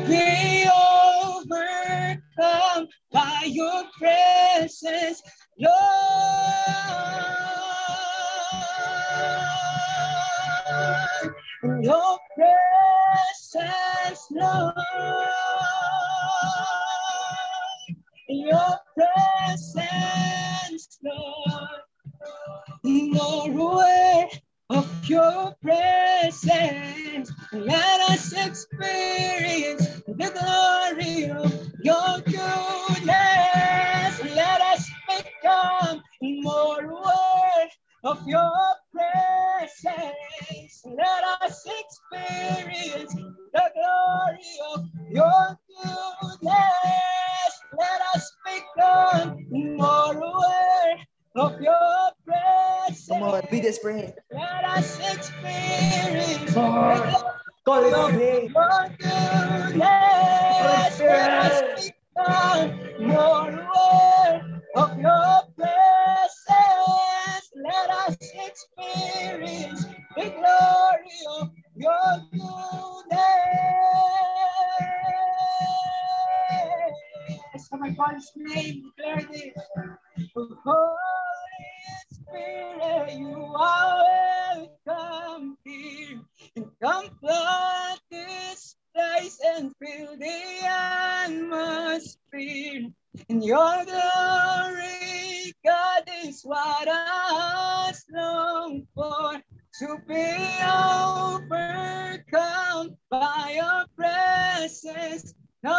[105.19, 105.35] presence.
[105.63, 105.75] No.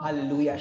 [0.00, 0.58] Hallelujah.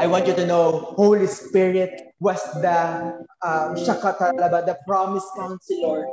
[0.00, 3.12] I want you to know, Holy Spirit was the
[3.44, 6.06] um, the promised counselor.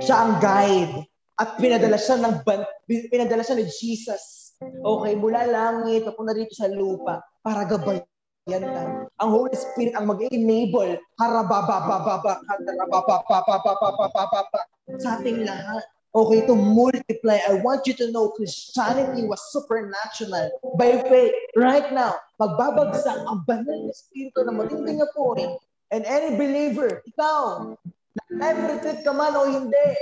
[0.00, 1.04] Siya ang guide.
[1.36, 2.40] At pinadala siya ng
[2.88, 4.56] pinadala siya ni Jesus.
[4.64, 8.08] Okay, mula langit, papunta dito sa lupa para gabayan
[8.46, 8.82] ka.
[9.18, 14.60] Ang Holy Spirit ang mag-enable harabababababa, harababababababababa,
[15.02, 15.82] sa ating lahat.
[16.16, 17.36] Okay, to multiply.
[17.44, 20.48] I want you to know Christianity was supernatural.
[20.80, 25.60] By faith, right now, magbabagsak ang banal na Espiritu na matinding apoy.
[25.92, 27.76] And any believer, ikaw,
[28.32, 29.92] na-retreat ka man o hindi,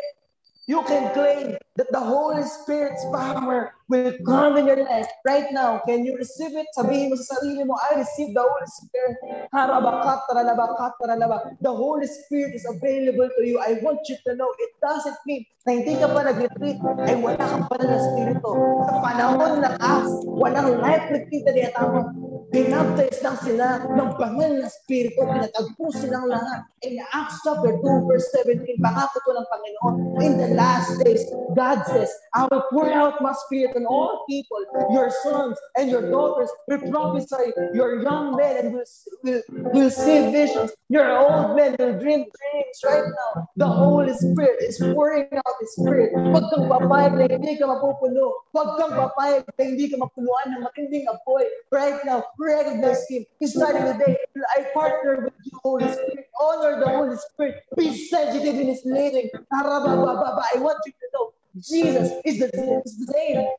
[0.66, 5.80] you can claim that the Holy Spirit's power will come in your life right now.
[5.86, 6.66] Can you receive it?
[6.72, 9.16] Sabihin mo sa sarili mo, I receive the Holy Spirit.
[9.52, 11.52] Harabakat, taralabakat, taralaba.
[11.60, 13.60] The Holy Spirit is available to you.
[13.60, 16.76] I want you to know, it doesn't mean na hindi ka pa nag-retreat,
[17.08, 18.50] ay wala kang banal na Espiritu.
[18.84, 22.06] Sa panahon ng Acts, walang life retreat na tinatawag.
[22.52, 25.22] Binaptize lang sila ng banal na Espiritu.
[25.24, 26.68] Pinatagpo silang lahat.
[26.84, 31.24] In Acts chapter 2, verse 17, pangako to ng Panginoon, in the last days,
[31.56, 34.60] God says, I will pour out my Spirit on all people.
[34.92, 37.54] Your sons and your daughters will prophesy.
[37.72, 38.88] Your young men and will,
[39.22, 39.42] will,
[39.72, 40.76] will see visions.
[40.90, 43.48] Your old men will dream dreams right now.
[43.56, 46.12] The Holy Spirit is pouring out His Spirit.
[46.12, 48.44] Huwag kang papayag na hindi ka mapupuno.
[48.52, 51.46] Huwag kang papayag na hindi ka mapuluan ng matinding apoy.
[51.70, 53.24] Right now, recognize Him.
[53.44, 54.16] Starting today,
[54.56, 56.26] I partner with you, Holy Spirit.
[56.40, 57.62] Honor the Holy Spirit.
[57.76, 59.30] Be sensitive in His leading.
[59.52, 63.54] I want you to know Jesus is the, is the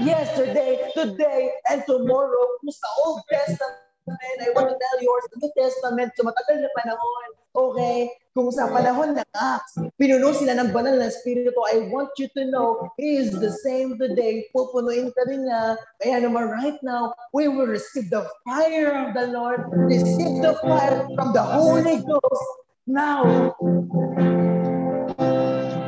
[0.00, 2.46] yesterday, today, and tomorrow.
[2.68, 3.76] Sa Old Testament,
[4.40, 7.25] I want to tell you, sa New Testament, sa matagal na panahon,
[7.56, 12.28] okay, kung sa panahon ng Acts, pinuno sila ng banal na Espiritu, I want you
[12.36, 14.44] to know, He is the same today.
[14.52, 15.80] Pupunuin ka rin niya.
[16.04, 21.08] Kaya naman right now, we will receive the fire of the Lord, receive the fire
[21.16, 22.46] from the Holy Ghost
[22.84, 23.24] now.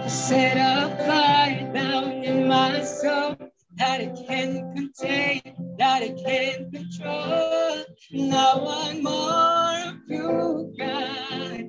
[0.08, 3.36] Set a fire down in my soul
[3.78, 5.40] that it can't contain,
[5.78, 7.84] that it can't control.
[8.12, 11.64] Now one more of you, God.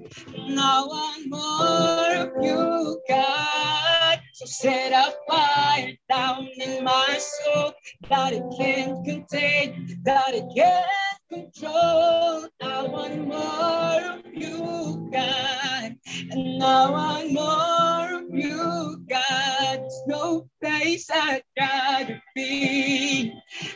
[0.49, 4.19] Now one more of you, God.
[4.33, 7.73] So set a fire down in my soul
[8.09, 12.47] that it can't contain, that it can't control.
[12.61, 15.95] Now one more of you, God.
[16.31, 19.79] And now one more of you, God.
[19.79, 23.33] There's no place I'd rather be.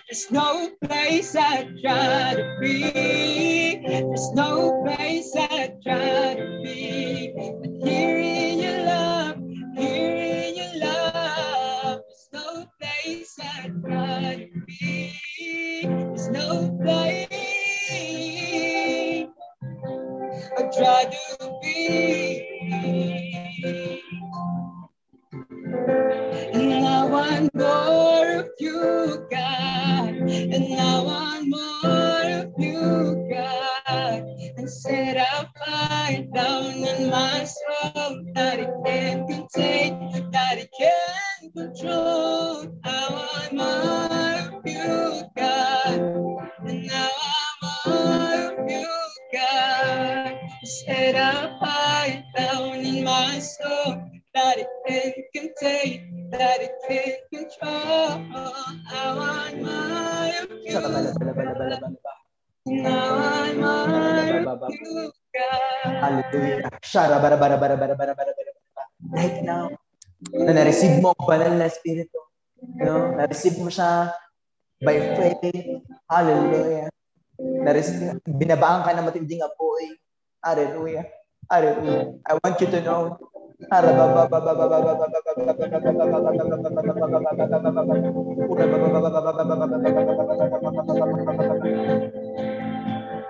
[0.09, 3.81] There's no place I'd rather be.
[3.85, 7.33] There's no place I'd rather be.
[7.35, 9.37] But here in your love,
[9.75, 12.01] here in your love.
[12.07, 15.13] There's no place I'd rather be.
[15.83, 17.42] There's no place
[20.55, 22.49] I'd rather be.
[26.53, 30.09] And I want more of you, God.
[30.09, 34.27] And I want more of you, God.
[34.57, 41.53] And set a fire down in my soul that it can't contain, that it can't
[41.55, 42.79] control.
[42.83, 43.22] I
[54.85, 58.23] it can't contain, that it can't control.
[62.67, 65.83] Now I'm of you, God.
[65.83, 66.69] Hallelujah.
[66.83, 68.51] Shara bara bara bara bara bara bara bara.
[69.13, 69.69] Right now,
[70.31, 72.19] na na-receive mo ang banal na Espiritu.
[72.79, 74.15] You know, na-receive mo siya
[74.79, 75.43] by faith.
[76.07, 76.87] Hallelujah.
[77.39, 79.99] Na-receive, binabaan ka ng matinding apoy.
[80.39, 81.05] Hallelujah.
[81.51, 82.15] Hallelujah.
[82.23, 83.19] I want you to know.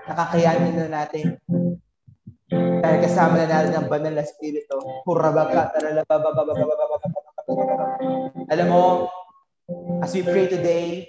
[0.03, 1.25] Nakakayanin na natin
[2.53, 4.77] dahil kasama na natin ang banal na spirito.
[5.09, 5.73] Hurabaka,
[8.53, 9.09] Alam mo,
[10.03, 11.07] As we pray today,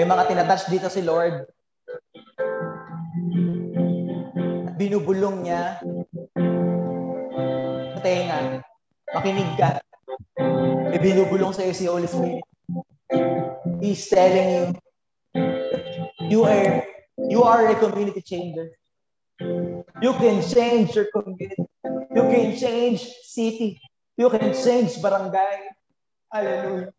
[0.00, 1.44] may mga tinatouch dito si Lord.
[4.64, 5.84] At binubulong niya
[8.08, 8.64] tenga.
[9.12, 9.84] Makinig ka.
[10.88, 12.44] May binubulong sa iyo si Holy Spirit.
[13.84, 14.64] He's telling you,
[16.32, 16.84] you are
[17.28, 18.72] you are a community changer.
[20.00, 21.68] You can change your community.
[22.16, 23.76] You can change city.
[24.16, 25.68] You can change barangay.
[26.32, 26.90] Hallelujah.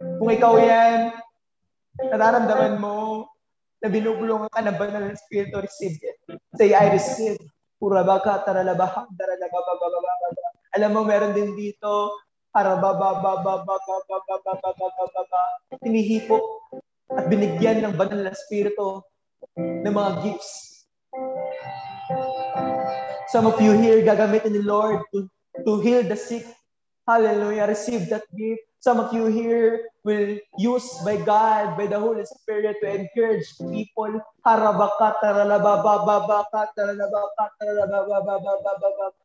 [0.00, 1.14] Kung ikaw yan,
[2.10, 3.28] nararamdaman mo
[3.78, 6.18] na binubulungan ka ng banal ng Espiritu, receive it.
[6.58, 7.38] Say, I receive.
[7.82, 10.54] Purabaka, taralabaha, taralababababababa.
[10.78, 12.14] Alam mo, meron din dito,
[12.54, 15.42] harababababababababababababa.
[15.82, 16.38] Tinihipo
[17.18, 19.02] at binigyan ng banal na Espiritu
[19.58, 20.86] ng mga gifts.
[23.34, 25.26] Some of you here, gagamitin ni Lord to,
[25.66, 26.46] to heal the sick.
[27.04, 27.66] Hallelujah.
[27.66, 28.71] Receive that gift.
[28.82, 34.18] Some of you here will use by God, by the Holy Spirit to encourage people.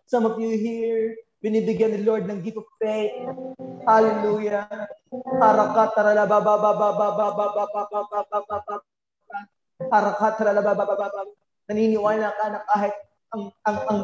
[0.05, 3.17] Some of you here, binibigyan ni Lord ng gift of faith.
[3.81, 4.69] Hallelujah.
[11.65, 12.95] Naniniwala ka na kahit
[13.33, 13.99] ang, ang, ang,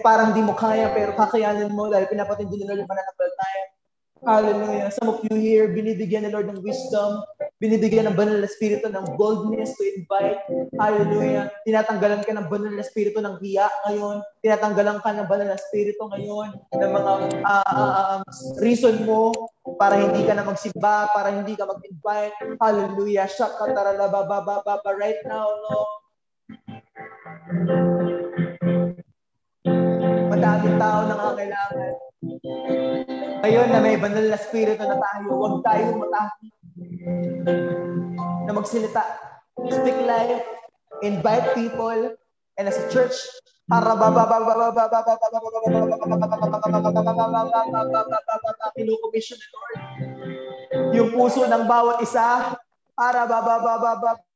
[0.00, 3.75] parang di mo kaya pero kakayanin mo dahil pinapatindi ni Lord yung pananampalataya.
[4.24, 4.88] Hallelujah.
[4.96, 7.20] Some of you here, binibigyan ni Lord ng wisdom,
[7.60, 10.40] binibigyan ng banal na spirito ng boldness to invite.
[10.80, 11.52] Hallelujah.
[11.68, 14.24] Tinatanggalan ka ng banal na spirito ng hiya ngayon.
[14.40, 17.12] Tinatanggalan ka ng banal na spirito ngayon ng mga
[17.44, 18.18] uh, uh,
[18.64, 19.36] reason mo
[19.76, 22.56] para hindi ka na magsimba, para hindi ka mag-invite.
[22.56, 23.28] Hallelujah.
[23.28, 25.76] Shaka taralababababa right now, no?
[30.32, 31.92] Madaming tao nangangailangan.
[33.46, 36.50] Ngayon na may banal na spirito na tayo, huwag tayong matakot
[38.42, 39.06] na magsilita.
[39.70, 40.42] Speak life,
[41.06, 42.18] invite people,
[42.58, 43.14] and as a church,
[48.74, 49.78] kinukomission ni Lord.
[50.98, 52.50] Yung puso ng bawat isa,
[52.98, 54.26] para bababababab,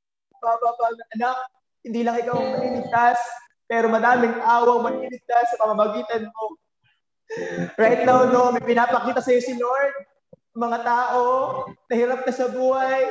[1.19, 1.37] anak,
[1.83, 3.19] hindi lang ikaw ang maniligtas,
[3.67, 6.55] pero madaming awang maniligtas sa pamamagitan mo.
[7.79, 9.95] Right now, no, may pinapakita sa iyo si Lord.
[10.59, 11.23] Mga tao,
[11.87, 13.07] nahirap na sa buhay,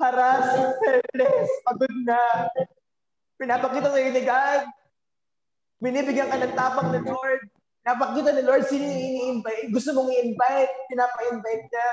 [0.00, 2.48] haras, helpless, pagod na.
[3.36, 4.62] Pinapakita sa iyo ni God.
[5.84, 7.40] Binibigyan ka ng tapak ng Lord.
[7.84, 9.68] Napakita ni Lord, sino ini-invite?
[9.68, 11.90] Gusto mong i-invite, pinapa-invite niya.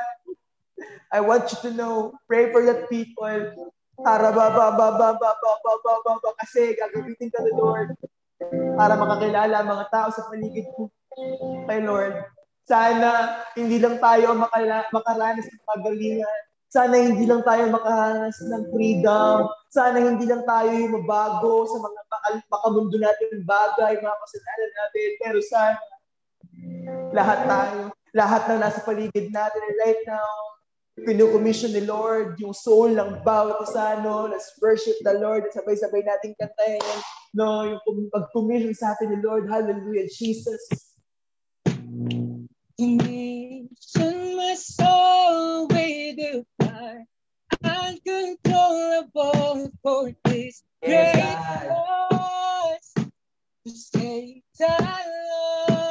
[1.11, 3.67] I want you to know, pray for that people.
[3.99, 7.51] Para ba ba ba ba ba ba ba ba ba ba kasi gagamitin ka ni
[7.51, 7.99] Lord
[8.79, 10.87] para makakilala ang mga tao sa paligid mo
[11.67, 12.25] kay Lord.
[12.69, 16.39] Sana hindi lang tayo makala, makaranas ng pagalingan.
[16.69, 19.49] Sana hindi lang tayo makaranas ng freedom.
[19.73, 21.99] Sana hindi lang tayo yung mabago sa mga
[22.53, 25.09] makamundo natin bagay, mga kasalanan natin.
[25.17, 25.81] Pero sana
[27.09, 27.79] lahat tayo,
[28.13, 30.29] lahat na nasa paligid natin right now,
[31.05, 34.27] pinukomission ni Lord, yung soul ng bawat isa, no?
[34.27, 36.83] Let's worship the Lord at sabay-sabay nating kantahin,
[37.33, 37.65] no?
[37.65, 37.81] Yung
[38.11, 40.88] pag-commission sa atin ni Lord, hallelujah, Jesus.
[42.79, 47.05] Condition my soul with the fire,
[47.61, 51.67] uncontrollable for this great I...
[52.09, 52.93] voice.
[53.65, 55.03] The state I
[55.67, 55.88] love.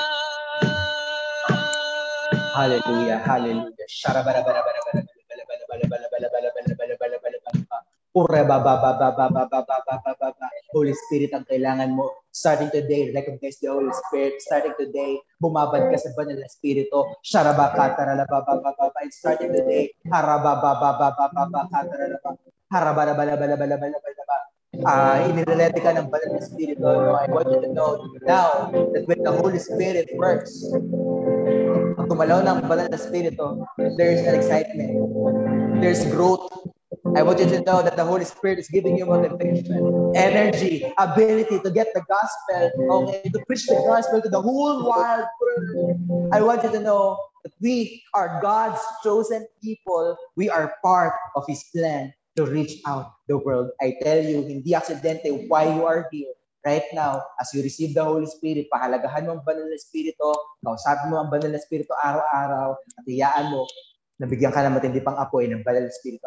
[2.55, 3.76] Hallelujah, hallelujah.
[10.72, 12.07] Holy Spirit ang kailangan mo.
[12.32, 14.39] Starting today, recognize the Holy Spirit.
[14.39, 17.03] Starting today, bumabad ka sa banal na Espiritu.
[17.28, 18.99] Sharabakatara la ba ba ba ba ba.
[19.11, 22.20] Starting today, harababababababakatara la
[22.76, 24.36] Harabalabalabalabalabalaba.
[24.84, 26.84] Uh, inilelete ka ng banal na Espiritu.
[26.84, 27.95] No, I want you to know
[28.28, 30.51] now that when the Holy Spirit works,
[31.95, 33.63] pag tumalaw ng banal na Espiritu,
[33.95, 34.91] there's an excitement.
[35.80, 36.51] There's growth.
[37.15, 41.63] I want you to know that the Holy Spirit is giving you motivation, energy, ability
[41.63, 42.61] to get the gospel,
[42.99, 45.28] okay, to preach the gospel to the whole world.
[46.36, 47.15] I want you to know
[47.47, 50.19] that we are God's chosen people.
[50.36, 53.71] We are part of His plan to reach out the world.
[53.81, 56.33] I tell you, hindi aksidente why you are here
[56.65, 60.33] right now, as you receive the Holy Spirit, pahalagahan mo ang banal na Espiritu,
[60.65, 63.69] kausapin mo ang banal na Espiritu araw-araw, at iyaan mo,
[64.17, 66.25] nabigyan ka ng matindi pang apoy ng banal na Espiritu.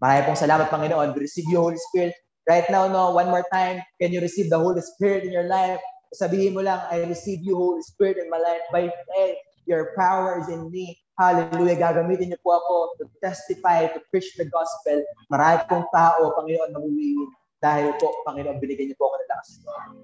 [0.00, 1.12] Marami pong salamat, Panginoon.
[1.12, 2.14] We receive you, Holy Spirit.
[2.48, 5.82] Right now, no, one more time, can you receive the Holy Spirit in your life?
[6.16, 9.38] Sabihin mo lang, I receive you, Holy Spirit, in my life by faith.
[9.68, 10.96] Your power is in me.
[11.20, 11.76] Hallelujah.
[11.76, 15.04] Gagamitin niyo po ako to testify, to preach the gospel.
[15.28, 17.28] Marami pong tao, Panginoon, mabuwiwin.
[17.60, 19.48] Dahil po, Panginoon, binigyan niyo po ako ng lakas.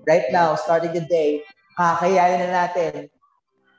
[0.04, 1.40] Right now, starting the day,
[1.80, 3.08] kakayanin na natin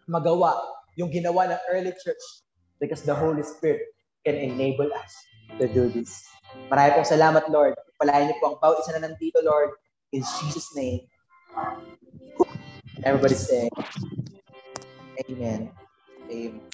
[0.10, 0.58] magawa
[0.98, 2.26] yung ginawa ng early church
[2.82, 3.86] because the Holy Spirit
[4.26, 5.14] can enable us
[5.62, 6.26] to do this.
[6.74, 7.78] Marami pong salamat, Lord.
[8.02, 9.78] Palayan niyo po ang bawat isa na nandito, Lord.
[10.10, 11.06] In Jesus' name.
[13.06, 13.70] Everybody say,
[15.30, 15.70] Amen.
[16.34, 16.66] Amen.